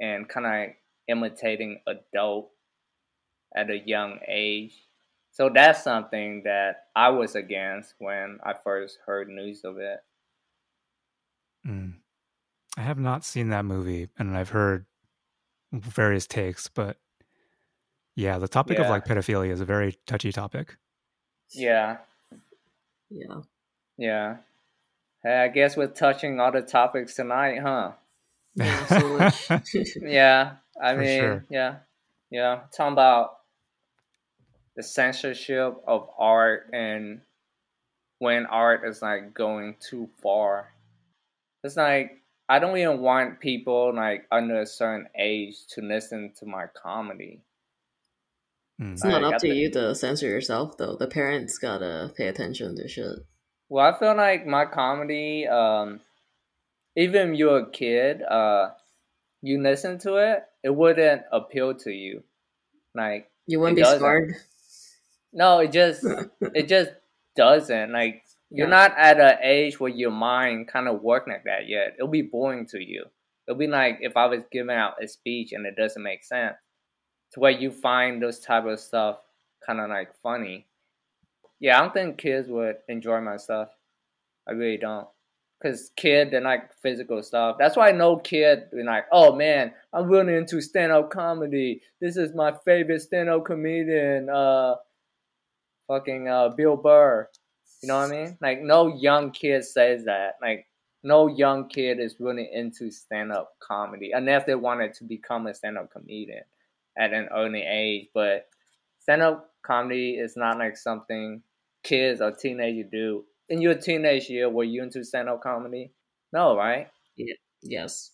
[0.00, 0.74] and kind of
[1.08, 2.50] imitating adult
[3.54, 4.74] at a young age
[5.30, 10.00] so that's something that i was against when i first heard news of it
[11.66, 11.94] mm.
[12.76, 14.86] i have not seen that movie and i've heard
[15.72, 16.98] various takes but
[18.18, 18.84] yeah, the topic yeah.
[18.84, 20.76] of like pedophilia is a very touchy topic.
[21.54, 21.98] Yeah.
[23.08, 23.42] Yeah.
[23.96, 24.36] Yeah.
[25.22, 27.92] Hey, I guess we're touching all the topics tonight, huh?
[28.56, 29.30] Yeah,
[30.02, 31.44] yeah I For mean, sure.
[31.48, 31.76] yeah,
[32.28, 32.62] yeah.
[32.76, 33.37] Talking about
[34.78, 37.20] the censorship of art and
[38.20, 40.72] when art is like going too far.
[41.64, 46.46] It's like I don't even want people like under a certain age to listen to
[46.46, 47.42] my comedy.
[48.80, 48.92] Mm.
[48.92, 50.94] It's not up to thi- you to censor yourself though.
[50.94, 53.18] The parents gotta pay attention to shit.
[53.68, 56.00] Well, I feel like my comedy, um,
[56.96, 58.70] even if you're a kid, uh,
[59.42, 62.22] you listen to it, it wouldn't appeal to you.
[62.94, 63.98] Like, You wouldn't be doesn't.
[63.98, 64.36] scarred.
[65.32, 66.04] No, it just,
[66.54, 66.90] it just
[67.36, 67.92] doesn't.
[67.92, 68.70] Like, you're Yeah.
[68.88, 71.94] not at an age where your mind kind of work like that yet.
[71.98, 73.04] It'll be boring to you.
[73.46, 76.56] It'll be like if I was giving out a speech and it doesn't make sense.
[77.32, 79.18] To where you find those type of stuff
[79.66, 80.66] kind of like funny.
[81.60, 83.68] Yeah, I don't think kids would enjoy my stuff.
[84.48, 85.06] I really don't.
[85.62, 87.56] Cause kid, they're like physical stuff.
[87.58, 91.82] That's why no kid be like, oh man, I'm really into stand up comedy.
[92.00, 94.76] This is my favorite stand up comedian, uh,
[95.88, 97.28] fucking uh, Bill Burr.
[97.82, 98.38] You know what I mean?
[98.40, 100.34] Like no young kid says that.
[100.40, 100.66] Like
[101.02, 105.54] no young kid is really into stand up comedy unless they wanted to become a
[105.54, 106.42] stand up comedian
[106.96, 108.08] at an early age.
[108.14, 108.48] But
[109.00, 111.42] stand up comedy is not like something
[111.82, 113.24] kids or teenagers do.
[113.48, 115.92] In your teenage year, were you into stand up comedy?
[116.32, 116.88] No, right?
[117.62, 118.12] Yes.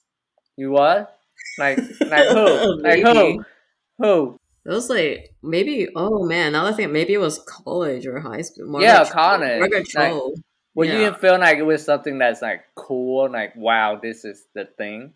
[0.56, 1.18] You what?
[1.58, 2.82] Like like who?
[2.82, 3.44] like who?
[3.98, 4.40] Who?
[4.66, 8.20] It was like maybe oh man, now that I think maybe it was college or
[8.20, 8.66] high school.
[8.66, 9.60] Margaret Yeah, Cho- college.
[9.60, 10.34] Margaret Like- Cho.
[10.76, 14.44] Well, you didn't feel like it was something that's like cool, like wow, this is
[14.54, 15.12] the thing.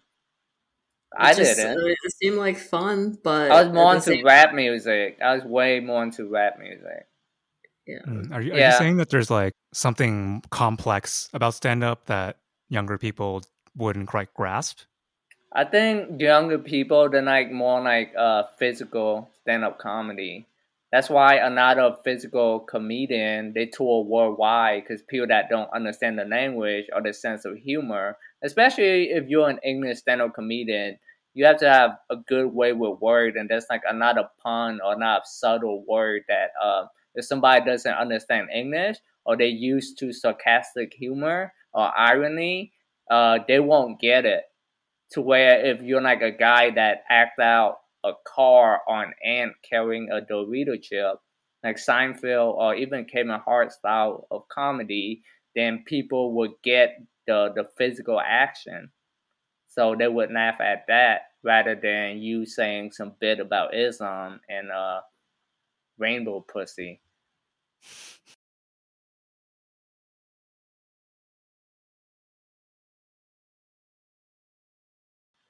[1.16, 1.78] I just- didn't.
[1.78, 5.18] uh, It seemed like fun, but I was more into same- rap music.
[5.24, 7.06] I was way more into rap music.
[7.86, 8.02] Yeah.
[8.06, 8.30] Mm.
[8.32, 8.72] Are you, are Yeah.
[8.72, 12.36] you saying that there's like something complex about stand up that
[12.68, 13.42] younger people
[13.74, 14.80] wouldn't quite grasp?
[15.52, 20.46] I think younger people they like more like uh physical stand up comedy.
[20.92, 26.18] That's why a lot of physical comedian they tour worldwide because people that don't understand
[26.18, 30.98] the language or the sense of humor, especially if you're an English stand up comedian,
[31.34, 34.96] you have to have a good way with word and there's like another pun or
[34.98, 40.92] not subtle word that uh, if somebody doesn't understand English or they used to sarcastic
[40.92, 42.72] humor or irony,
[43.10, 44.44] uh, they won't get it
[45.12, 50.10] to where if you're like a guy that act out a car on ant carrying
[50.10, 51.16] a Dorito chip,
[51.64, 55.22] like Seinfeld or even Kevin Hart style of comedy,
[55.56, 58.90] then people would get the the physical action.
[59.68, 64.70] So they would laugh at that rather than you saying some bit about Islam and
[64.70, 65.00] uh
[65.98, 67.00] rainbow pussy.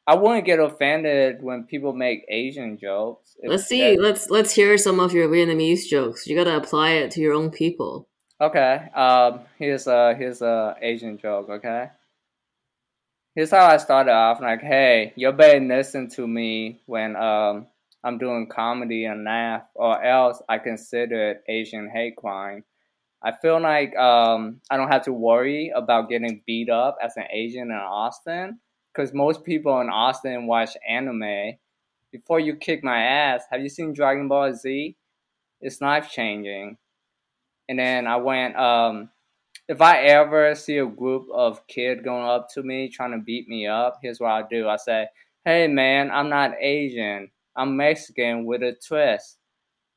[0.08, 3.36] I wouldn't get offended when people make Asian jokes.
[3.44, 3.94] Let's see.
[3.96, 6.26] that- Let's let's hear some of your Vietnamese jokes.
[6.26, 8.08] You gotta apply it to your own people.
[8.40, 8.88] Okay.
[8.94, 9.40] Um.
[9.58, 11.50] Here's a here's a Asian joke.
[11.50, 11.90] Okay.
[13.34, 14.40] Here's how I started off.
[14.40, 17.66] Like, hey, you better listen to me when um
[18.02, 22.64] I'm doing comedy and laugh, or else I consider it Asian hate crime.
[23.22, 27.24] I feel like um I don't have to worry about getting beat up as an
[27.30, 28.58] Asian in Austin,
[28.98, 31.52] because most people in Austin watch anime.
[32.10, 34.96] Before you kick my ass, have you seen Dragon Ball Z?
[35.60, 36.76] it's life changing.
[37.68, 39.10] And then I went, um,
[39.68, 43.48] if I ever see a group of kids going up to me trying to beat
[43.48, 44.68] me up, here's what I do.
[44.68, 45.06] I say,
[45.44, 47.30] hey man, I'm not Asian.
[47.56, 49.38] I'm Mexican with a twist.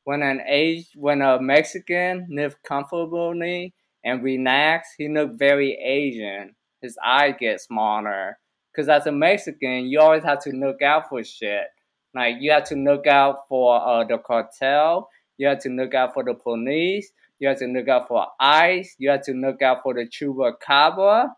[0.03, 3.73] When an age when a Mexican live comfortably
[4.03, 6.55] and relax, he look very Asian.
[6.81, 8.37] His eye gets smaller.
[8.75, 11.67] Cause as a Mexican, you always have to look out for shit.
[12.13, 15.09] Like you have to look out for uh, the cartel.
[15.37, 17.11] You have to look out for the police.
[17.39, 18.95] You have to look out for ICE.
[18.99, 21.29] You have to look out for the chupacabra.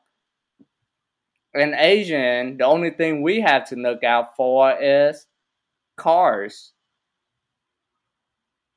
[1.56, 5.28] In Asian, the only thing we have to look out for is
[5.96, 6.74] cars.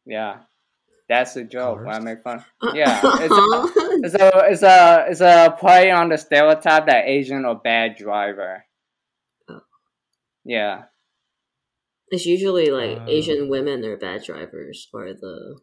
[0.05, 0.41] Yeah,
[1.09, 2.45] that's a joke when I make fun.
[2.75, 3.01] Yeah,
[4.07, 8.65] it's a, it's a it's a play on the stereotype that Asian are bad driver.
[9.49, 9.61] Oh.
[10.45, 10.85] Yeah,
[12.11, 13.07] It's usually like Uh.
[13.09, 15.59] Asian women are bad drivers, or the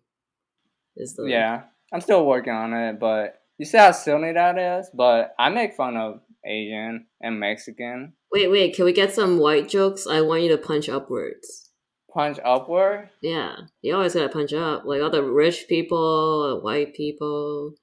[0.95, 1.63] is the yeah.
[1.93, 4.89] I'm still working on it, but you see how silly that is.
[4.93, 8.13] But I make fun of Asian and Mexican.
[8.31, 8.75] Wait, wait.
[8.75, 10.07] Can we get some white jokes?
[10.07, 11.69] I want you to punch upwards.
[12.11, 13.09] Punch upward.
[13.21, 14.85] Yeah, you always gotta punch up.
[14.85, 17.73] Like all the rich people, white people.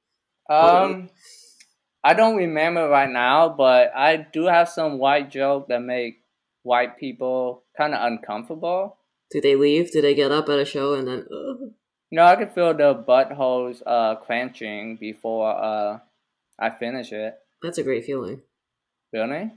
[0.50, 1.10] Um,
[2.02, 6.22] I don't remember right now, but I do have some white joke that make
[6.62, 8.96] white people kind of uncomfortable.
[9.30, 9.92] Do they leave?
[9.92, 11.26] Do they get up at a show and then?
[11.30, 11.70] Ugh.
[12.12, 15.98] Know, I can feel the buttholes uh clenching before uh
[16.58, 17.34] I finish it.
[17.62, 18.42] That's a great feeling.
[19.12, 19.52] Really?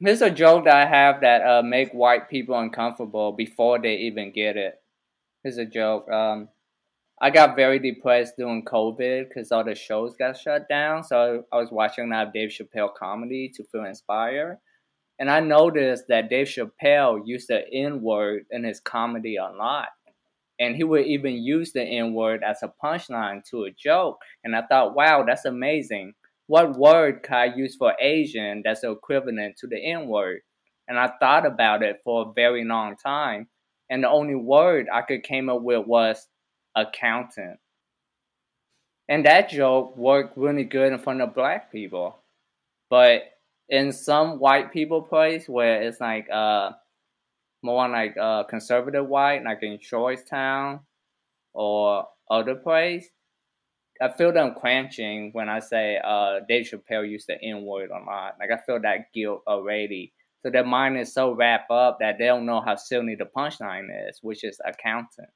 [0.00, 4.32] Here's a joke that I have that uh make white people uncomfortable before they even
[4.32, 4.80] get it.
[5.42, 6.10] Here's a joke.
[6.10, 6.48] Um,
[7.20, 11.02] I got very depressed during COVID because all the shows got shut down.
[11.02, 14.58] So I was watching that Dave Chappelle comedy to feel inspired.
[15.18, 19.88] And I noticed that Dave Chappelle used the N word in his comedy a lot.
[20.60, 24.18] And he would even use the N word as a punchline to a joke.
[24.44, 26.14] And I thought, wow, that's amazing.
[26.46, 30.40] What word can I use for Asian that's equivalent to the N word?
[30.86, 33.48] And I thought about it for a very long time.
[33.90, 36.26] And the only word I could came up with was
[36.76, 37.58] accountant.
[39.08, 42.18] And that joke worked really good in front of black people.
[42.90, 43.22] But
[43.68, 46.72] in some white people place where it's like uh
[47.62, 50.80] more like uh conservative white, like in Georgetown
[51.54, 53.08] or other place,
[54.00, 58.04] I feel them clenching when I say uh Dave Chappelle used the N word a
[58.04, 58.36] lot.
[58.38, 60.12] Like I feel that guilt already.
[60.42, 63.88] So their mind is so wrapped up that they don't know how silly the punchline
[64.08, 65.28] is, which is accountant.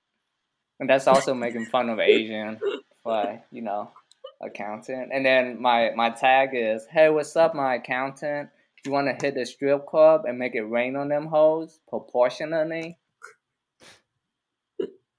[0.83, 2.59] And that's also making fun of Asian,
[3.05, 3.93] like, you know,
[4.41, 5.13] accountant.
[5.13, 8.49] And then my my tag is, hey, what's up, my accountant?
[8.85, 12.99] You want to hit the strip club and make it rain on them hoes proportionally?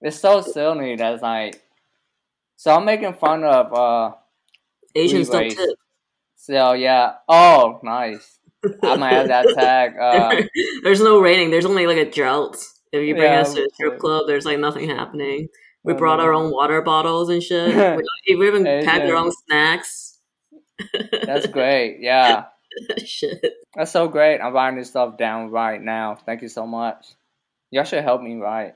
[0.02, 1.64] It's so silly that's like.
[2.58, 3.74] So I'm making fun of.
[3.74, 4.16] uh
[4.94, 5.78] Asians don't tip.
[6.36, 7.14] So yeah.
[7.30, 8.38] Oh, nice.
[8.84, 9.98] I might have that tag.
[9.98, 10.44] Uh,
[10.84, 11.52] there's no raining.
[11.52, 12.58] There's only like a drought.
[12.94, 15.50] If you bring Yeah, us to a strip club, there's like nothing happening.
[15.84, 17.76] We brought our own water bottles and shit.
[18.28, 20.20] we, we even packed our own snacks.
[21.26, 21.98] that's great.
[22.00, 22.46] Yeah.
[23.04, 23.44] shit.
[23.76, 24.40] That's so great.
[24.40, 26.16] I'm writing this stuff down right now.
[26.24, 27.16] Thank you so much.
[27.72, 28.76] Y'all should help me write.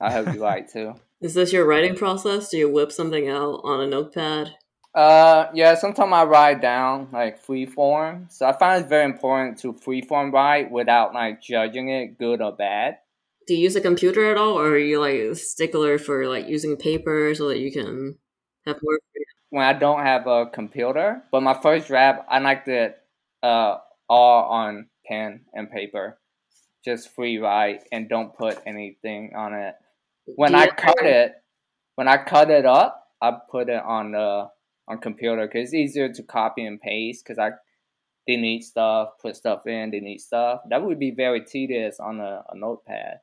[0.00, 0.94] I'll help you write too.
[1.20, 2.48] Is this your writing process?
[2.48, 4.54] Do you whip something out on a notepad?
[4.94, 5.74] Uh, yeah.
[5.74, 8.28] Sometimes I write down like free form.
[8.30, 12.40] So I find it's very important to free form write without like judging it good
[12.42, 12.98] or bad.
[13.46, 16.48] Do you use a computer at all, or are you like a stickler for like
[16.48, 18.18] using paper so that you can
[18.66, 18.98] have more?
[19.50, 22.96] When I don't have a computer, but my first draft, I like it
[23.42, 23.78] uh
[24.08, 26.18] all on pen and paper,
[26.84, 29.74] just free write and don't put anything on it.
[30.36, 31.32] When I cut it,
[31.96, 34.48] when I cut it up, I put it on the
[34.88, 37.50] on computer because it's easier to copy and paste because I
[38.26, 40.60] delete stuff, put stuff in, delete stuff.
[40.70, 43.18] That would be very tedious on a, a notepad.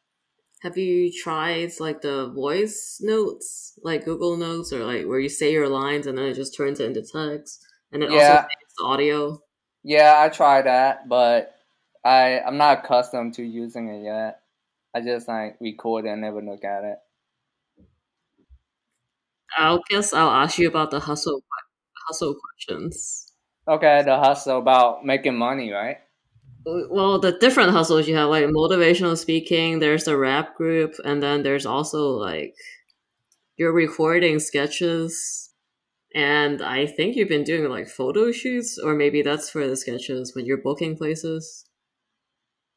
[0.62, 5.52] Have you tried like the voice notes, like Google Notes, or like where you say
[5.52, 8.44] your lines and then it just turns it into text, and it also Yeah.
[8.60, 9.42] makes audio?
[9.84, 11.56] Yeah, I tried that, but
[12.04, 14.42] I I'm not accustomed to using it yet.
[14.94, 17.00] I just like record it and never look at it.
[19.58, 21.44] I'll guess I'll ask you about the hustle
[22.08, 23.34] hustle questions.
[23.66, 26.00] Okay, the hustle about making money, right?
[26.66, 29.80] Well, the different hustles you have, like motivational speaking.
[29.80, 32.56] There's the rap group, and then there's also like
[33.58, 35.52] you're recording sketches,
[36.16, 40.36] and I think you've been doing like photo shoots, or maybe that's for the sketches
[40.36, 41.66] when you're booking places.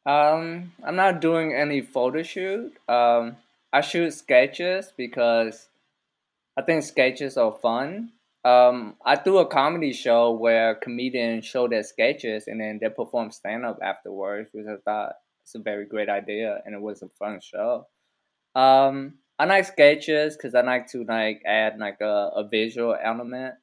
[0.04, 2.72] Um, I'm not doing any photo shoot.
[2.88, 3.36] Um,
[3.72, 5.68] I shoot sketches because
[6.56, 8.12] I think sketches are fun.
[8.44, 13.30] Um, I do a comedy show where comedians show their sketches and then they perform
[13.30, 17.08] stand up afterwards, which I thought it's a very great idea and it was a
[17.08, 17.86] fun show.
[18.54, 23.54] Um, I like sketches because I like to like add like a, a visual element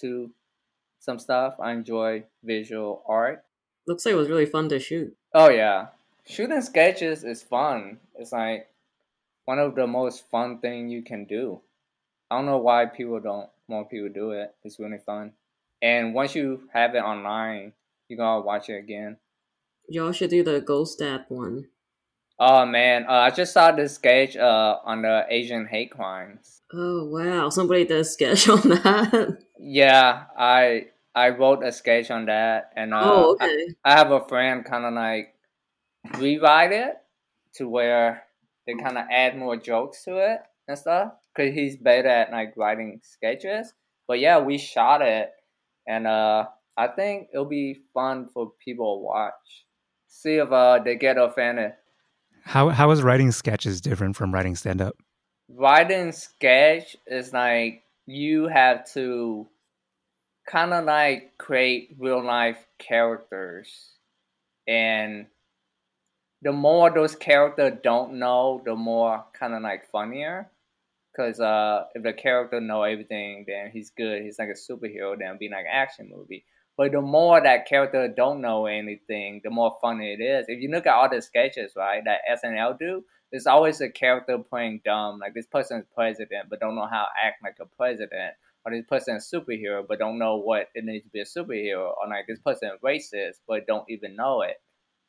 [0.00, 0.30] to
[1.00, 1.54] some stuff.
[1.60, 3.44] I enjoy visual art.
[3.86, 5.16] Looks like it was really fun to shoot.
[5.34, 5.88] Oh yeah,
[6.26, 7.98] shooting sketches is fun.
[8.16, 8.68] It's like
[9.46, 11.60] one of the most fun thing you can do.
[12.30, 14.54] I don't know why people don't more people do it.
[14.64, 15.32] It's really fun.
[15.80, 17.72] And once you have it online,
[18.08, 19.18] you gotta watch it again.
[19.88, 21.68] Y'all should do the ghost app one.
[22.38, 26.62] Oh man, uh, I just saw this sketch uh, on the Asian hate crimes.
[26.72, 29.38] Oh wow, somebody did a sketch on that.
[29.58, 33.74] Yeah, I I wrote a sketch on that, and uh, oh okay.
[33.84, 35.34] I, I have a friend kind of like
[36.18, 36.96] rewrite it
[37.54, 38.24] to where
[38.66, 42.54] they kind of add more jokes to it and stuff because he's better at like
[42.56, 43.72] writing sketches.
[44.06, 45.30] But yeah, we shot it,
[45.86, 49.64] and uh, I think it'll be fun for people to watch.
[50.08, 51.72] See if uh, they get offended.
[52.44, 54.94] How how is writing sketches different from writing stand up?
[55.48, 59.46] Writing sketch is like you have to
[60.46, 63.92] kind of like create real life characters
[64.66, 65.26] and
[66.40, 70.48] the more those characters don't know the more kind of like funnier
[71.18, 75.36] because uh, if the character know everything then he's good he's like a superhero then
[75.38, 76.44] be like an action movie
[76.78, 80.46] but the more that character don't know anything, the more funny it is.
[80.46, 84.38] If you look at all the sketches, right, that SNL do, there's always a character
[84.38, 85.18] playing dumb.
[85.18, 88.34] Like this person is president, but don't know how to act like a president.
[88.64, 91.94] Or this person is superhero, but don't know what it needs to be a superhero.
[91.98, 94.60] Or like this person is racist, but don't even know it.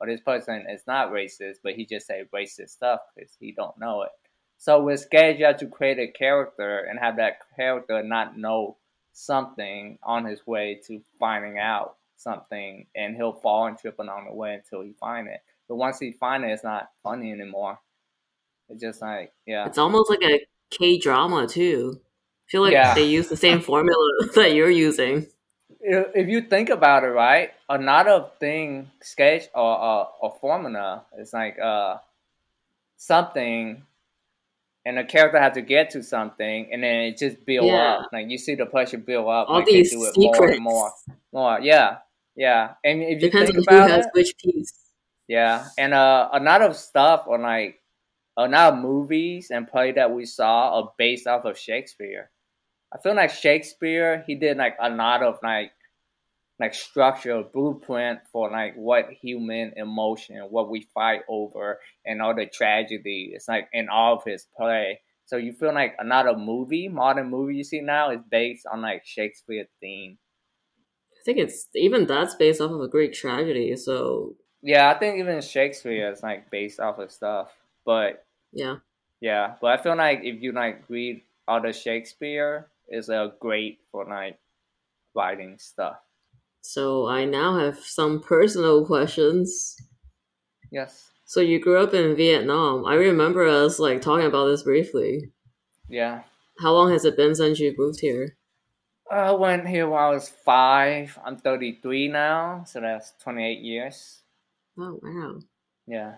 [0.02, 3.78] Or this person is not racist, but he just say racist stuff because he don't
[3.78, 4.12] know it.
[4.60, 8.76] So with sketch, you have to create a character and have that character not know
[9.14, 14.36] something on his way to finding out something, and he'll fall and trip along the
[14.36, 15.40] way until he find it.
[15.70, 17.80] But once he find it, it's not funny anymore.
[18.68, 22.02] It's just like yeah, it's almost like a K drama too.
[22.02, 22.94] I feel like yeah.
[22.94, 25.28] they use the same formula that you're using.
[25.80, 31.98] If you think about it, right, another thing, sketch or or formula is like uh
[32.98, 33.84] something
[34.90, 38.00] and the character has to get to something, and then it just build yeah.
[38.00, 38.10] up.
[38.12, 39.48] Like you see the pressure build up.
[39.48, 40.40] All like these they do it secrets.
[40.40, 40.92] more and more,
[41.32, 41.60] more.
[41.62, 41.98] Yeah,
[42.36, 42.72] yeah.
[42.84, 44.74] And if you Depends think on about who has it, which piece.
[45.28, 47.80] yeah, and uh, a lot of stuff on like
[48.36, 52.32] a lot of movies and play that we saw are based off of Shakespeare.
[52.92, 55.72] I feel like Shakespeare, he did like a lot of like
[56.60, 62.46] like structure, blueprint for like what human emotion, what we fight over, and all the
[62.46, 63.32] tragedy.
[63.34, 65.00] It's like in all of his play.
[65.26, 69.06] So you feel like another movie, modern movie you see now, is based on like
[69.06, 70.18] Shakespeare theme.
[71.14, 73.76] I think it's even that's based off of a Greek tragedy.
[73.76, 77.50] So yeah, I think even Shakespeare is like based off of stuff.
[77.86, 78.78] But yeah,
[79.22, 79.56] yeah.
[79.62, 84.06] But I feel like if you like read all the Shakespeare, is a great for
[84.06, 84.40] like
[85.16, 85.98] writing stuff.
[86.62, 89.76] So I now have some personal questions.
[90.72, 91.10] Yes.
[91.26, 92.86] So you grew up in Vietnam.
[92.86, 95.32] I remember us like talking about this briefly.
[95.88, 96.24] Yeah.
[96.60, 98.36] How long has it been since you moved here?
[99.12, 101.18] I went here when I was five.
[101.26, 104.22] I'm 33 now, so that's 28 years.
[104.78, 105.40] Oh wow.
[105.88, 106.16] Yeah.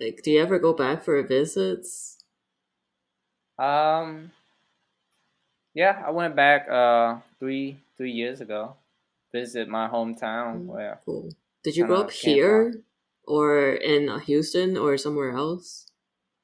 [0.00, 2.18] Like, do you ever go back for visits?
[3.58, 4.30] Um.
[5.74, 8.76] Yeah, I went back uh three three years ago
[9.34, 10.62] visit my hometown.
[10.62, 11.28] Mm, where cool.
[11.64, 12.74] Did you grow up here
[13.26, 15.86] or in Houston or somewhere else?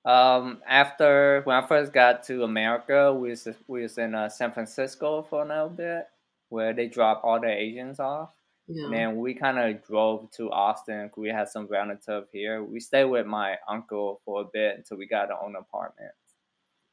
[0.05, 4.51] Um, after when I first got to America, we was we was in uh, San
[4.53, 6.05] Francisco for a little bit,
[6.49, 8.31] where they drop all the Asians off.
[8.67, 8.85] Yeah.
[8.85, 11.11] And then we kind of drove to Austin.
[11.17, 12.63] We had some relative here.
[12.63, 16.13] We stayed with my uncle for a bit until we got our own apartment.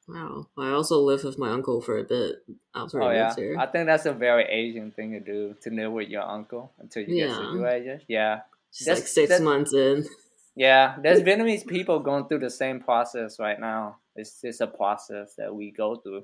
[0.08, 0.48] Wow.
[0.58, 2.38] I also lived with my uncle for a bit
[2.74, 3.36] after oh, I yeah.
[3.36, 3.58] here.
[3.60, 7.04] I think that's a very Asian thing to do to live with your uncle until
[7.04, 7.28] you yeah.
[7.28, 8.06] get situated.
[8.08, 8.40] Yeah.
[8.74, 10.06] Just that's, like six months in.
[10.56, 10.96] Yeah.
[11.02, 13.98] There's Vietnamese people going through the same process right now.
[14.16, 16.24] It's just a process that we go through.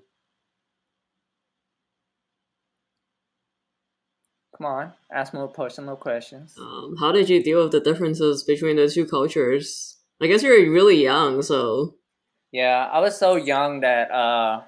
[4.57, 6.55] Come on, ask more personal questions.
[6.59, 9.97] Um, how did you deal with the differences between the two cultures?
[10.21, 11.95] I guess you're really young, so
[12.53, 14.61] yeah, I was so young that uh,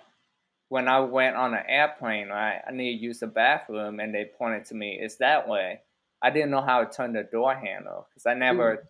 [0.69, 4.25] when I went on an airplane, right, I needed to use the bathroom, and they
[4.25, 5.81] pointed to me, "It's that way."
[6.21, 8.87] I didn't know how to turn the door handle because I never mm.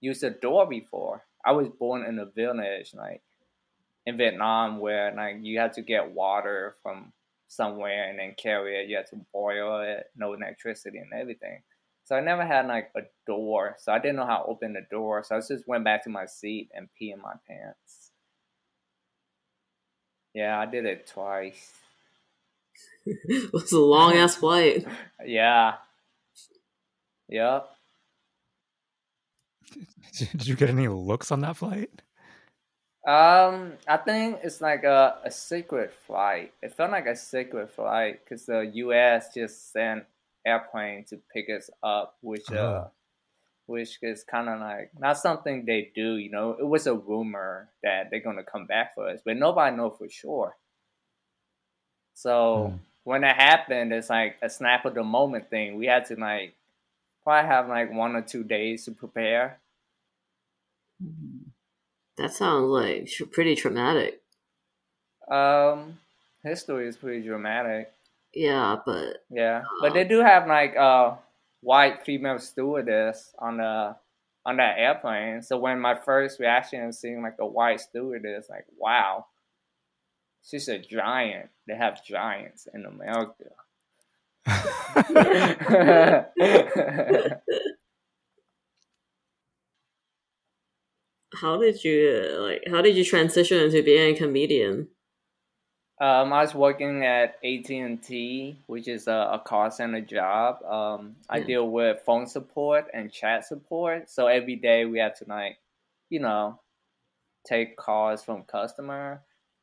[0.00, 1.24] used a door before.
[1.44, 3.22] I was born in a village, like
[4.06, 7.12] in Vietnam where like you had to get water from
[7.48, 8.88] somewhere and then carry it.
[8.88, 11.62] You had to boil it, no electricity and everything.
[12.04, 14.86] So I never had like a door, so I didn't know how to open the
[14.90, 15.24] door.
[15.24, 18.03] So I just went back to my seat and pee in my pants.
[20.34, 21.72] Yeah, I did it twice.
[23.06, 24.86] it was a long ass flight.
[25.26, 25.76] Yeah.
[27.28, 27.66] Yep.
[30.18, 31.88] Did you get any looks on that flight?
[33.06, 36.52] Um, I think it's like a, a secret flight.
[36.62, 39.32] It felt like a secret flight because the U.S.
[39.32, 40.04] just sent
[40.46, 42.88] airplane to pick us up, which uh, uh
[43.66, 46.16] which is kind of like not something they do.
[46.16, 49.76] You know, it was a rumor that they're gonna come back for us, but nobody
[49.76, 50.56] know for sure.
[52.14, 52.76] So hmm.
[53.04, 55.76] when that happened, it's like a snap of the moment thing.
[55.76, 56.54] We had to like
[57.22, 59.60] probably have like one or two days to prepare.
[62.16, 64.20] That sounds like pretty traumatic.
[65.28, 65.98] Um,
[66.42, 67.90] history is pretty dramatic.
[68.32, 71.14] Yeah, but yeah, but they um, do have like uh
[71.64, 73.96] white female stewardess on the
[74.46, 75.42] on that airplane.
[75.42, 79.26] So when my first reaction is seeing like a white stewardess, like wow,
[80.44, 81.48] she's a giant.
[81.66, 83.50] They have giants in America.
[91.40, 92.62] how did you like?
[92.70, 94.88] How did you transition into being a comedian?
[96.00, 100.62] Um, I was working at AT and T, which is a, a call center job.
[100.64, 101.44] Um, I yeah.
[101.44, 104.10] deal with phone support and chat support.
[104.10, 105.58] So every day we have to like,
[106.10, 106.58] you know,
[107.46, 109.22] take calls from customer,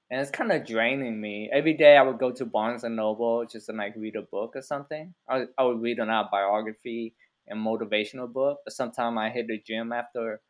[0.10, 1.50] and it's kind of draining me.
[1.52, 4.54] Every day I would go to Barnes and Noble just to like read a book
[4.56, 5.14] or something.
[5.30, 7.14] I, I would read an autobiography
[7.48, 8.60] and motivational book.
[8.64, 10.42] But sometimes I hit the gym after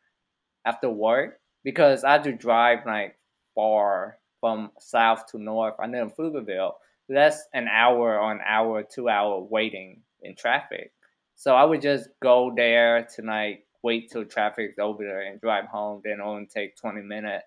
[0.66, 3.18] after work because I had to drive like
[3.56, 5.76] far from south to north.
[5.80, 6.74] I live in Pflugerville.
[7.08, 10.92] That's an hour or an hour, two hour waiting in traffic.
[11.36, 16.02] So I would just go there tonight, wait till traffic's over there, and drive home.
[16.04, 17.46] Then only take twenty minutes.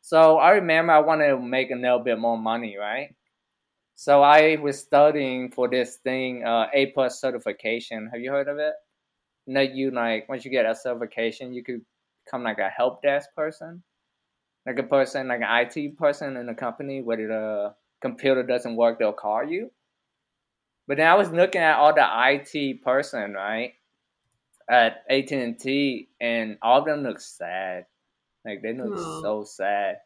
[0.00, 3.14] So I remember I wanted to make a little bit more money, right?
[3.94, 8.08] So I was studying for this thing, uh, A plus certification.
[8.12, 8.72] Have you heard of it?
[9.46, 11.82] That you like once you get a certification, you could
[12.24, 13.82] become like a help desk person
[14.66, 18.98] like a person, like an IT person in a company, where the computer doesn't work,
[18.98, 19.70] they'll call you.
[20.86, 23.74] But then I was looking at all the IT person, right,
[24.68, 27.86] at AT and T, and all of them look sad.
[28.44, 29.22] Like they look oh.
[29.22, 29.98] so sad.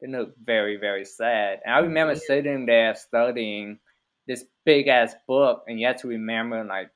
[0.00, 1.60] They look very, very sad.
[1.64, 2.20] And I remember yeah.
[2.26, 3.78] sitting there studying
[4.26, 6.90] this big ass book, and you had to remember like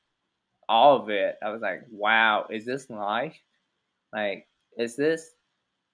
[0.68, 1.36] all of it.
[1.42, 3.36] I was like, wow, is this life?
[4.12, 4.46] Like,
[4.76, 5.30] is this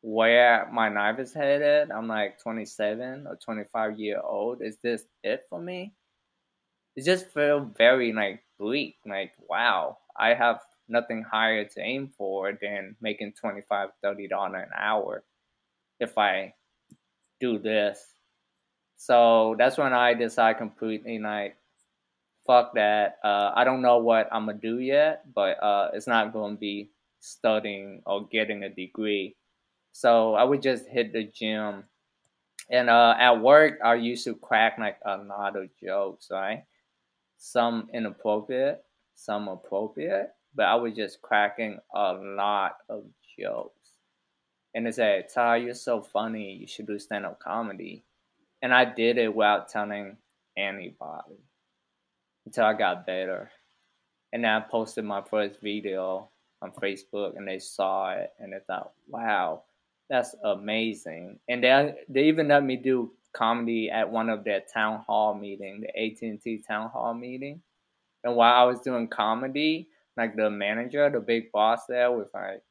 [0.07, 1.91] where my knife is headed.
[1.91, 4.63] I'm like 27 or 25 year old.
[4.63, 5.95] Is this it for me?
[6.95, 8.99] It just felt very like bleak.
[9.05, 14.71] Like wow, I have nothing higher to aim for than making 25 30 dollars an
[14.77, 15.25] hour
[16.01, 16.55] if I
[17.41, 18.15] do this.
[18.97, 21.57] So that's when I decide completely like
[22.47, 23.19] fuck that.
[23.25, 26.91] Uh, I don't know what I'm gonna do yet, but uh, it's not gonna be
[27.21, 29.37] studying or getting a degree
[29.97, 31.85] so I would just hit the gym.
[32.69, 36.65] And uh, at work, I used to crack like a lot of jokes, right?
[37.39, 38.85] Some inappropriate,
[39.15, 43.05] some appropriate, but I was just cracking a lot of
[43.41, 43.93] jokes.
[44.75, 46.53] And they said, Tai, you're so funny.
[46.53, 48.05] You should do stand up comedy.
[48.61, 50.19] And I did it without telling
[50.59, 51.41] anybody
[52.45, 53.51] until I got better.
[54.35, 56.29] And then I posted my first video
[56.61, 59.63] on Facebook and they saw it and they thought, wow,
[60.09, 61.39] that's amazing.
[61.49, 65.83] And they they even let me do comedy at one of their town hall meeting,
[65.83, 67.61] the AT and T town hall meeting.
[68.25, 72.63] And while I was doing comedy, like the manager, the big boss there, was like,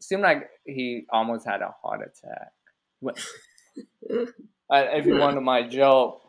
[0.00, 2.52] seemed like he almost had a heart attack.
[4.70, 6.20] if you wanted my joke,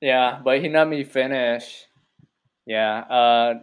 [0.00, 1.84] yeah, but he let me finish.
[2.66, 3.54] Yeah, uh,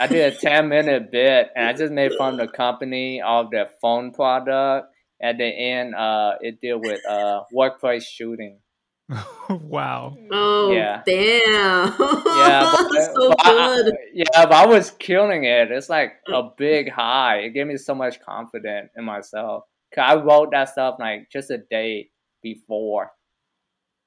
[0.00, 3.44] I did a 10 minute bit and I just made fun of the company, all
[3.44, 4.89] of their phone product.
[5.22, 8.58] At the end, uh, it deal with uh, workplace shooting.
[9.50, 10.16] wow.
[10.30, 11.02] Oh, yeah.
[11.04, 11.94] damn.
[11.98, 13.94] yeah, but, so but good.
[13.94, 15.70] I, yeah, but I was killing it.
[15.70, 17.38] It's like a big high.
[17.38, 19.64] It gave me so much confidence in myself.
[19.94, 22.10] Cause I wrote that stuff like just a day
[22.42, 23.10] before.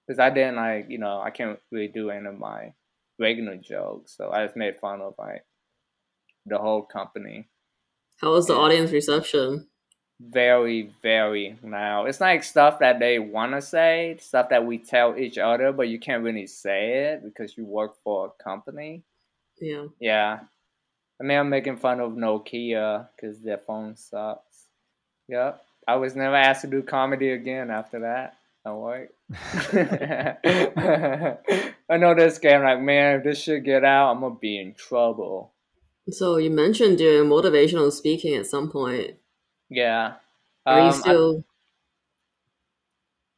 [0.09, 2.73] Cause I didn't like, you know, I can't really do any of my
[3.19, 4.15] regular jokes.
[4.15, 5.43] So I just made fun of like
[6.45, 7.49] the whole company.
[8.21, 8.59] How was the yeah.
[8.59, 9.67] audience reception?
[10.31, 12.05] Very, very now.
[12.05, 15.87] It's like stuff that they want to say, stuff that we tell each other, but
[15.87, 19.03] you can't really say it because you work for a company.
[19.59, 19.85] Yeah.
[19.99, 20.39] Yeah.
[21.19, 24.67] I mean, I'm making fun of Nokia because their phone sucks.
[25.27, 25.61] Yep.
[25.87, 28.37] I was never asked to do comedy again after that.
[28.65, 29.07] No way.
[31.89, 34.59] I know this game, like, man, if this should get out, I'm going to be
[34.59, 35.51] in trouble.
[36.09, 39.15] So you mentioned doing motivational speaking at some point.
[39.73, 40.15] Yeah.
[40.69, 41.43] Are you Um, I- still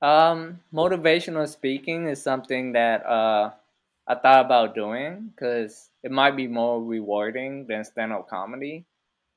[0.02, 3.52] Um, motivational speaking is something that uh,
[4.08, 8.86] I thought about doing because it might be more rewarding than stand up comedy.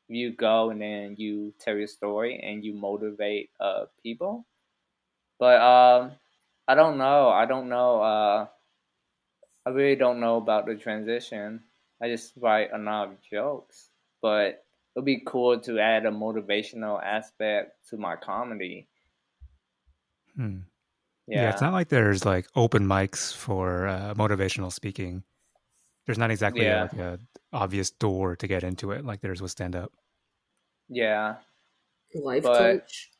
[0.09, 4.46] You go and then you tell your story and you motivate uh, people.
[5.38, 6.12] But um,
[6.68, 7.30] I don't know.
[7.30, 8.03] I don't know.
[8.03, 8.49] Uh,
[9.64, 11.62] I really don't know about the transition.
[12.03, 13.90] I just write a lot of jokes,
[14.20, 14.64] but
[14.99, 18.88] it'd be cool to add a motivational aspect to my comedy.
[20.34, 20.59] Hmm.
[21.28, 21.42] Yeah.
[21.42, 21.51] Yeah.
[21.51, 25.22] it's not like there's like open mics for uh, motivational speaking.
[26.07, 26.82] There's not exactly Yeah.
[26.82, 27.18] like a
[27.53, 29.92] obvious door to get into it like there's with stand up.
[30.88, 31.36] Yeah,
[32.14, 33.11] life but- coach?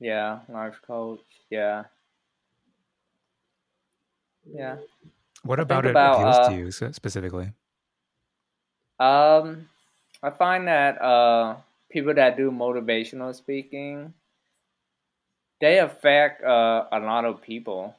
[0.00, 1.20] yeah, life coach.
[1.50, 1.84] Yeah,
[4.50, 4.76] yeah.
[5.44, 7.52] What about it about, appeals uh, to you specifically?
[8.98, 9.68] Um,
[10.22, 11.56] I find that uh,
[11.90, 14.14] people that do motivational speaking,
[15.60, 17.94] they affect uh, a lot of people.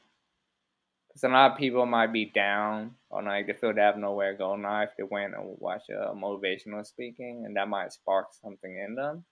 [1.08, 4.32] Because a lot of people might be down or like they feel they have nowhere
[4.32, 4.90] to go in life.
[4.96, 9.24] They went and watch uh, motivational speaking, and that might spark something in them.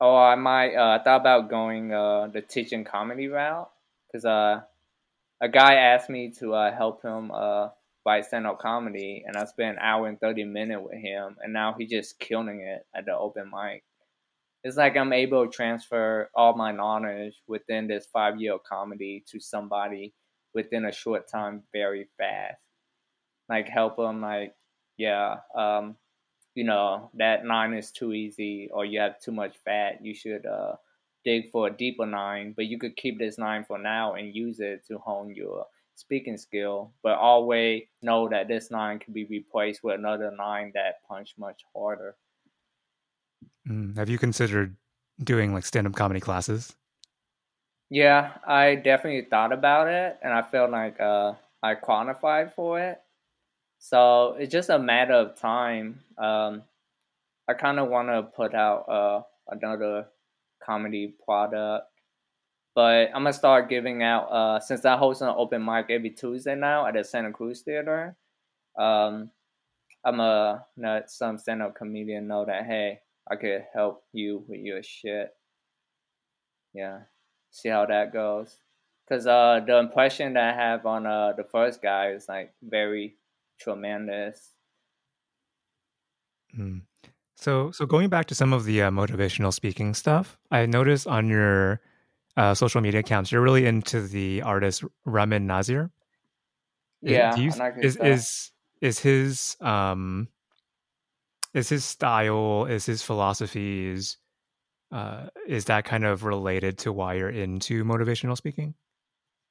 [0.00, 3.70] Or I might uh, thought about going uh, the teaching comedy route
[4.06, 4.62] because uh,
[5.40, 7.30] a guy asked me to uh, help him
[8.06, 11.36] uh, write stand up comedy, and I spent an hour and thirty minutes with him,
[11.42, 13.84] and now he's just killing it at the open mic.
[14.64, 19.40] It's like I'm able to transfer all my knowledge within this five year comedy to
[19.40, 20.14] somebody
[20.54, 22.56] within a short time, very fast.
[23.48, 24.54] Like help them, like
[24.96, 25.96] yeah, um,
[26.54, 30.04] you know that nine is too easy, or you have too much fat.
[30.04, 30.76] You should uh,
[31.24, 34.60] dig for a deeper nine, but you could keep this nine for now and use
[34.60, 35.66] it to hone your
[35.96, 41.02] speaking skill, but always know that this nine can be replaced with another nine that
[41.08, 42.16] punch much harder.
[43.68, 43.96] Mm.
[43.96, 44.76] Have you considered
[45.22, 46.74] doing like stand up comedy classes?
[47.88, 53.00] Yeah, I definitely thought about it, and I felt like uh, I qualified for it.
[53.78, 56.00] So it's just a matter of time.
[56.18, 56.62] Um,
[57.48, 60.06] I kind of want to put out uh, another
[60.64, 61.86] comedy product,
[62.76, 66.54] but I'm gonna start giving out uh, since I host an open mic every Tuesday
[66.54, 68.16] now at the Santa Cruz Theater.
[68.78, 69.30] Um,
[70.04, 74.60] I'm a let some stand up comedian know that hey, I could help you with
[74.60, 75.30] your shit.
[76.72, 77.00] Yeah
[77.56, 78.58] see how that goes.
[79.08, 83.16] Cause uh, the impression that I have on uh the first guy is like very
[83.58, 84.52] tremendous.
[86.58, 86.82] Mm.
[87.36, 91.28] So, so going back to some of the uh, motivational speaking stuff, I noticed on
[91.28, 91.80] your
[92.36, 95.90] uh, social media accounts, you're really into the artist Ramin Nazer.
[97.02, 100.28] Yeah, do you, is is is his um
[101.54, 104.18] is his style, is his philosophies,
[104.92, 108.74] uh, is that kind of related to why you're into motivational speaking?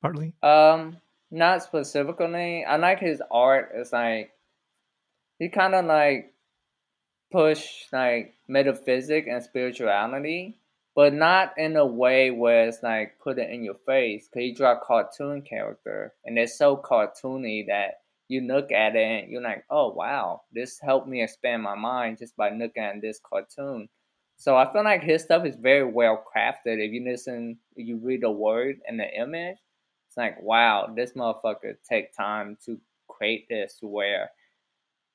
[0.02, 0.34] Partly.
[0.44, 0.98] Um,
[1.32, 2.64] not specifically.
[2.64, 3.72] I like his art.
[3.74, 4.32] It's like
[5.40, 6.34] he kind of like
[7.32, 10.60] push like metaphysic and spirituality,
[10.96, 14.30] but not in a way where it's like put it in your face.
[14.34, 19.24] Cause he draw a cartoon character, and they're so cartoony that you look at it
[19.24, 23.02] and you're like, oh wow, this helped me expand my mind just by looking at
[23.02, 23.88] this cartoon.
[24.38, 26.84] So I feel like his stuff is very well crafted.
[26.86, 29.58] If you listen, you read the word and the image,
[30.08, 34.32] it's like, wow, this motherfucker take time to create this where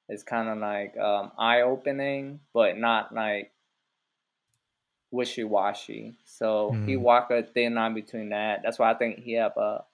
[0.09, 3.53] it's kind of like um, eye opening, but not like
[5.11, 6.15] wishy washy.
[6.25, 7.01] So he Mm.
[7.01, 8.63] walk a thin line between that.
[8.63, 9.85] That's why I think he have a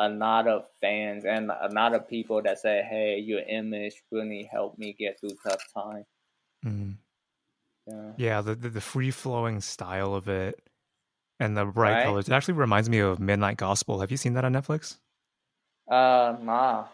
[0.00, 4.44] a lot of fans and a lot of people that say, "Hey, your image really
[4.44, 6.04] helped me get through tough time."
[6.64, 6.96] Mm.
[7.86, 8.12] Yeah.
[8.16, 10.60] Yeah, the the, the free flowing style of it
[11.40, 12.04] and the bright Right.
[12.04, 12.28] colors.
[12.28, 14.00] It actually reminds me of Midnight Gospel.
[14.00, 14.98] Have you seen that on Netflix?
[15.90, 16.86] Uh, nah.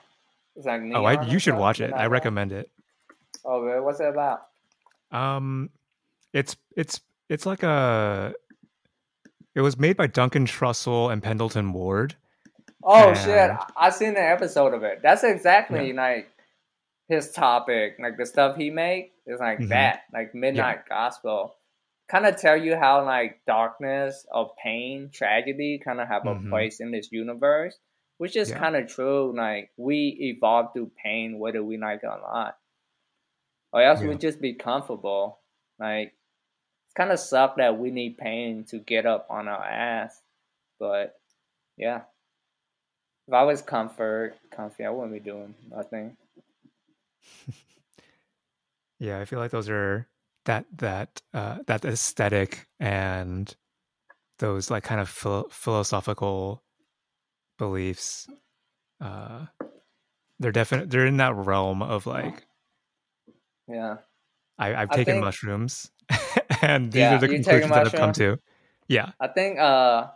[0.56, 1.92] It's like Oh, I, you should watch it.
[1.92, 2.70] I recommend it.
[3.44, 3.80] Oh, really?
[3.80, 4.46] What's it about?
[5.10, 5.70] Um,
[6.32, 8.35] it's it's it's like a.
[9.55, 12.16] It was made by Duncan Trussell and Pendleton Ward.
[12.83, 13.29] Oh shit!
[13.29, 15.01] And- I, I seen an episode of it.
[15.03, 16.29] That's exactly like
[17.09, 17.97] his topic.
[18.01, 19.68] Like the stuff he make is like Mhm.
[19.68, 21.55] that, like midnight gospel.
[22.07, 26.47] kind of tell you how like darkness or pain, tragedy kind of have Mhm.
[26.47, 27.79] a place in this universe,
[28.18, 28.59] which is Yeah.
[28.59, 29.35] kind of true.
[29.35, 32.59] Like we evolve through pain, whether we like it or not,
[33.72, 34.09] or else Yeah.
[34.09, 35.41] we just be comfortable.
[35.79, 36.12] Like
[36.95, 40.20] kind of suck that we need pain to get up on our ass,
[40.78, 41.18] but
[41.76, 42.03] yeah.
[43.26, 46.16] If I was comfort, comfy, I wouldn't be doing nothing.
[49.01, 50.07] Yeah, I feel like those are
[50.45, 53.55] that that uh, that aesthetic and
[54.38, 56.62] those like kind of phil- philosophical
[57.59, 58.28] beliefs.
[59.01, 59.47] Uh,
[60.38, 62.47] they're definitely They're in that realm of like
[63.68, 63.97] Yeah.
[64.59, 65.90] I, I've I taken think- mushrooms,
[66.62, 68.38] and these Yeah, are the conclusions that I've come to.
[68.88, 70.09] Yeah, I think uh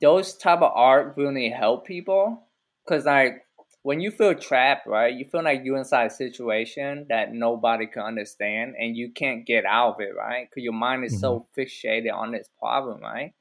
[0.00, 2.42] those type of art really help people
[2.84, 3.46] because like
[3.82, 5.14] when you feel trapped, right?
[5.14, 9.64] You feel like you're inside a situation that nobody can understand and you can't get
[9.64, 10.48] out of it, right?
[10.48, 13.34] Because your mind is so fixated on this problem, right?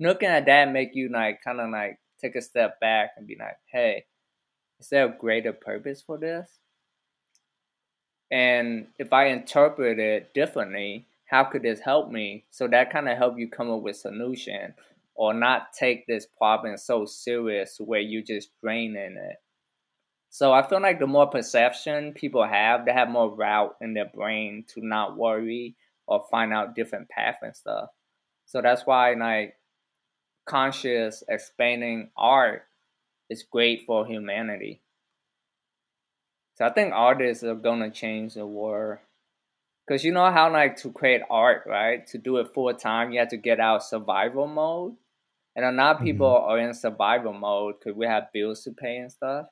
[0.00, 3.36] Looking at that make you like kind of like take a step back and be
[3.38, 4.06] like, hey,
[4.80, 6.60] is there a greater purpose for this?
[8.30, 12.46] And if I interpret it differently, how could this help me?
[12.50, 14.74] So that kind of help you come up with solution
[15.14, 19.36] or not take this problem so serious where you just draining it.
[20.30, 24.10] So I feel like the more perception people have, they have more route in their
[24.14, 25.76] brain to not worry
[26.06, 27.90] or find out different path and stuff.
[28.46, 29.54] So that's why like
[30.46, 32.62] conscious expanding art
[33.28, 34.80] is great for humanity.
[36.54, 38.98] So I think artists are gonna change the world.
[39.88, 42.06] Cause you know how like to create art, right?
[42.08, 44.94] To do it full time, you have to get out of survival mode.
[45.56, 48.98] And a lot of people are in survival mode because we have bills to pay
[48.98, 49.46] and stuff.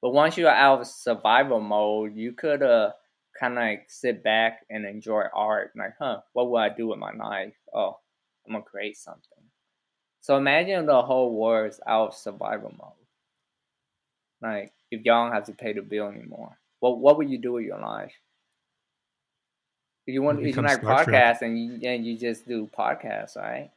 [0.00, 2.92] But once you're out of survival mode, you could uh
[3.38, 5.72] kind of like sit back and enjoy art.
[5.76, 7.54] Like, huh, what will I do with my life?
[7.74, 7.98] Oh,
[8.46, 9.44] I'm gonna create something.
[10.22, 13.06] So imagine the whole world's out of survival mode.
[14.40, 17.52] Like, if y'all don't have to pay the bill anymore, what what would you do
[17.52, 18.14] with your life?
[20.06, 21.04] If you want, Would if you become like podcast
[21.38, 21.42] Trek.
[21.42, 23.70] and you and you just do podcasts, right?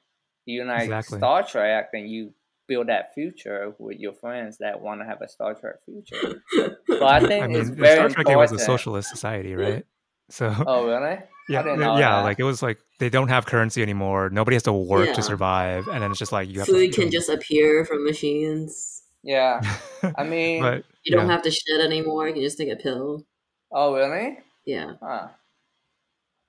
[0.45, 1.17] You like Exactly.
[1.19, 2.33] Star Trek and you
[2.67, 6.41] build that future with your friends that want to have a Star Trek future.
[6.87, 9.85] But I think I it's very Star Trek it was a socialist society, right?
[10.29, 11.19] So Oh, really?
[11.49, 12.23] yeah, didn't th- know yeah, that.
[12.23, 14.29] like it was like they don't have currency anymore.
[14.31, 15.13] Nobody has to work Yeah.
[15.13, 18.03] to survive, and then it's just like you have Food to can just appear from
[18.03, 19.03] machines.
[19.23, 19.61] Yeah.
[20.17, 21.33] I mean, but You don't yeah.
[21.33, 22.27] have to shed anymore.
[22.27, 23.25] You can just take a pill.
[23.71, 24.39] oh, really?
[24.65, 24.93] Yeah.
[25.01, 25.27] Huh.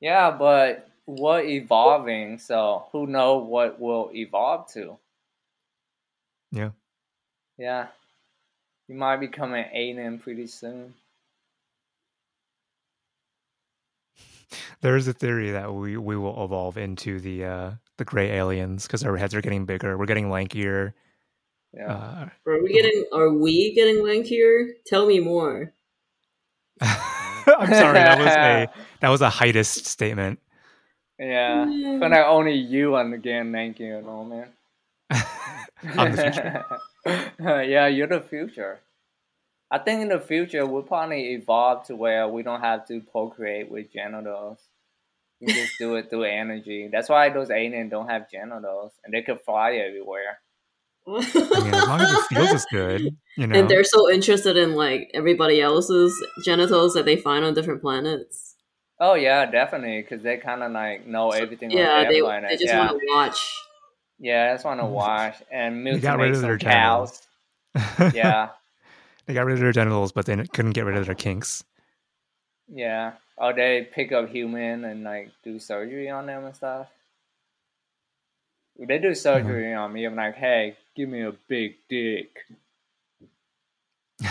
[0.07, 4.99] Yeah, but we're evolving, so who know what will evolve to?
[6.53, 6.71] Yeah.
[7.59, 7.89] Yeah.
[8.87, 10.95] You might become an alien pretty soon.
[14.81, 18.87] there is a theory that we we will evolve into the uh the gray aliens
[18.87, 20.93] because our heads are getting bigger, we're getting lankier.
[21.75, 21.93] Yeah.
[21.93, 23.07] Uh, Are we getting?
[23.13, 24.69] Are we getting lankier?
[24.87, 25.75] Tell me more.
[27.59, 28.69] I'm sorry, that was a
[29.01, 30.41] that was a heightest statement.
[31.19, 31.65] yeah.
[31.65, 32.01] Mm.
[32.01, 34.49] But like only you understand thank you, no man.
[35.97, 37.63] I'm the future.
[37.63, 38.81] yeah, you're the future.
[39.71, 43.71] I think in the future we'll probably evolve to where we don't have to procreate
[43.71, 44.59] with genitals.
[45.41, 46.89] We just do it through energy.
[46.91, 50.39] That's why those aliens don't have genitals and they can fly everywhere.
[51.09, 53.03] I mean, as long as it feels as good,
[53.37, 53.59] you know.
[53.59, 58.57] And they're so interested in like everybody else's genitals that they find on different planets.
[58.99, 61.71] Oh yeah, definitely, because they kind of like know everything.
[61.71, 62.51] on Yeah, their they, planet.
[62.51, 62.79] they just yeah.
[62.79, 63.55] want to watch.
[64.19, 64.91] Yeah, I just want to mm.
[64.91, 67.23] watch and milk got rid make of their some cows.
[68.15, 68.51] Yeah,
[69.27, 71.63] they got rid of their genitals, but they couldn't get rid of their kinks.
[72.69, 73.13] yeah.
[73.39, 76.89] Oh, they pick up human and like do surgery on them and stuff.
[78.79, 79.81] If they do surgery mm-hmm.
[79.81, 82.37] on me, I'm like, hey, give me a big dick.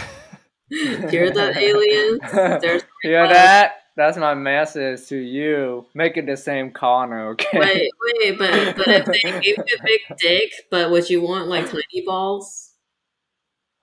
[0.70, 2.20] Hear that, aliens?
[2.62, 3.34] There's Hear request.
[3.34, 3.72] that?
[3.98, 5.86] That's my message to you.
[5.94, 7.48] Make it the same corner, okay?
[7.58, 7.90] Wait,
[8.20, 11.70] wait, but but if they gave you a big dick, but would you want like
[11.70, 12.74] tiny balls?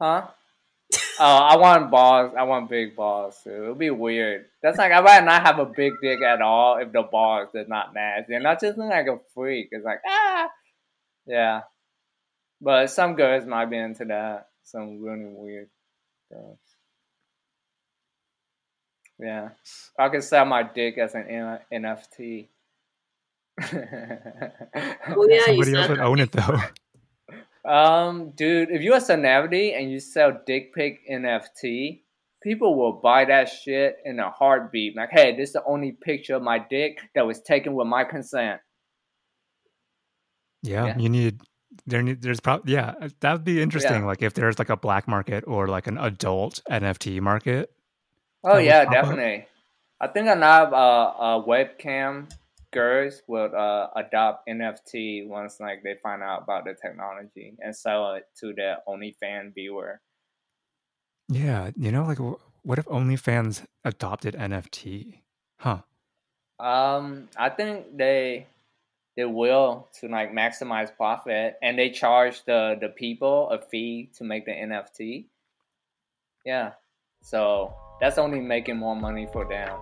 [0.01, 0.27] Huh?
[1.19, 2.33] Oh, I want balls.
[2.37, 3.51] I want big balls too.
[3.51, 4.47] It'll be weird.
[4.63, 7.69] That's like I might not have a big dick at all if the balls is
[7.69, 8.35] not nasty.
[8.35, 9.69] And not just like a freak.
[9.71, 10.49] It's like ah,
[11.27, 11.61] yeah.
[12.61, 14.49] But some girls might be into that.
[14.65, 15.69] Some really weird
[16.31, 16.59] girls.
[19.19, 19.51] Yeah,
[19.99, 22.49] I could sell my dick as an N- NFT.
[23.61, 26.59] Oh yeah, you Somebody else would own it though.
[27.65, 32.03] Um, dude, if you're a celebrity and you sell dick pic NFT,
[32.43, 34.97] people will buy that shit in a heartbeat.
[34.97, 38.05] Like, hey, this is the only picture of my dick that was taken with my
[38.05, 38.61] consent.
[40.63, 40.99] Yeah, yeah.
[40.99, 41.41] you need
[41.87, 42.03] there.
[42.03, 44.03] Need, there's probably yeah, that would be interesting.
[44.03, 44.07] Yeah.
[44.07, 47.73] Like if there's like a black market or like an adult NFT market.
[48.45, 49.43] Oh yeah, definitely.
[49.43, 49.49] Up.
[50.01, 52.29] I think enough uh, a webcam
[52.73, 58.15] girls will uh, adopt NFT once like they find out about the technology and sell
[58.15, 60.01] it to their OnlyFans viewer.
[61.29, 62.19] Yeah, you know, like
[62.63, 65.21] what if OnlyFans adopted NFT?
[65.59, 65.83] Huh.
[66.59, 68.47] Um, I think they
[69.17, 74.25] they will to like maximize profit, and they charge the the people a fee to
[74.25, 75.27] make the NFT.
[76.45, 76.73] Yeah,
[77.23, 79.79] so that's only making more money for them.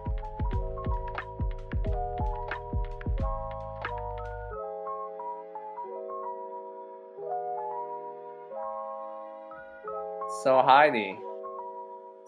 [10.43, 11.19] So Heidi,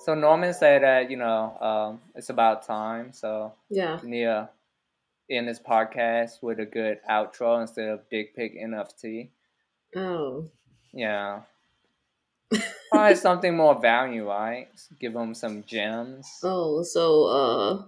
[0.04, 3.12] so Norman said that you know um, it's about time.
[3.12, 4.50] So yeah, Nia
[5.28, 9.30] in this podcast with a good outro instead of dick pic NFT.
[9.96, 10.50] Oh.
[10.92, 11.40] Yeah.
[12.90, 14.68] Probably something more value, right?
[15.00, 16.28] Give them some gems.
[16.42, 17.82] Oh, so uh,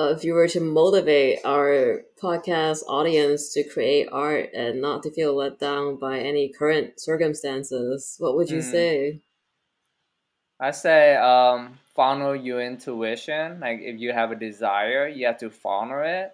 [0.00, 5.10] uh, if you were to motivate our podcast audience to create art and not to
[5.10, 8.70] feel let down by any current circumstances, what would you mm.
[8.70, 9.20] say?
[10.58, 13.60] I say um, follow your intuition.
[13.60, 16.32] Like if you have a desire, you have to follow it.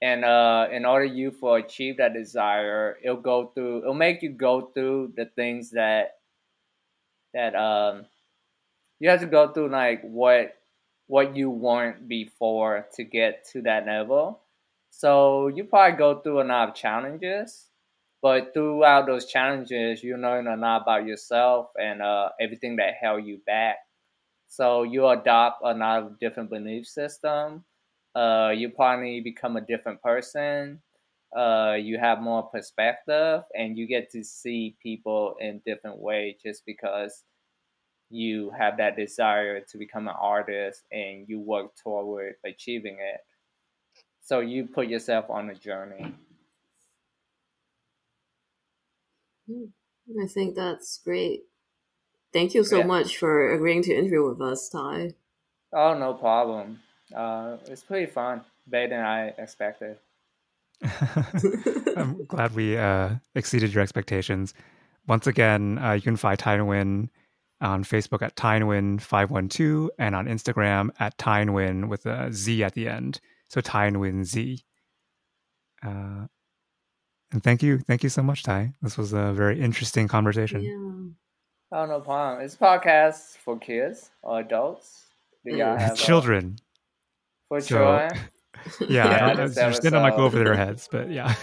[0.00, 3.82] And uh, in order you for achieve that desire, it'll go through.
[3.82, 6.14] It'll make you go through the things that
[7.34, 8.06] that um
[9.00, 10.57] you have to go through like what
[11.08, 14.40] what you weren't before to get to that level.
[14.90, 17.68] So you probably go through a lot of challenges,
[18.22, 23.24] but throughout those challenges, you learn a lot about yourself and uh, everything that held
[23.24, 23.78] you back.
[24.48, 27.64] So you adopt a lot of different belief system.
[28.14, 30.80] Uh, you probably become a different person.
[31.36, 36.64] Uh, you have more perspective, and you get to see people in different ways just
[36.64, 37.24] because
[38.10, 43.20] you have that desire to become an artist and you work toward achieving it.
[44.22, 46.14] So you put yourself on a journey.
[49.50, 51.44] I think that's great.
[52.32, 52.86] Thank you so yeah.
[52.86, 55.14] much for agreeing to interview with us, Tai.
[55.72, 56.80] Oh, no problem.
[57.14, 59.96] Uh, it's pretty fun, better than I expected.
[61.96, 64.52] I'm glad we uh, exceeded your expectations.
[65.06, 67.08] Once again, uh, you can find Tai Nguyen
[67.60, 73.20] on Facebook at Tynwin512 and on Instagram at Tynwin with a Z at the end.
[73.48, 74.62] So Tynwin Z.
[75.84, 76.26] Uh,
[77.30, 78.72] and thank you, thank you so much, Tai.
[78.80, 80.62] This was a very interesting conversation.
[80.62, 81.78] Yeah.
[81.80, 82.42] Oh no problem.
[82.42, 85.04] It's podcast for kids or adults.
[85.44, 86.56] Do y'all have children?
[87.48, 88.08] For so, sure.
[88.88, 91.34] yeah, yeah I don't, just didn't like go over their heads, but yeah.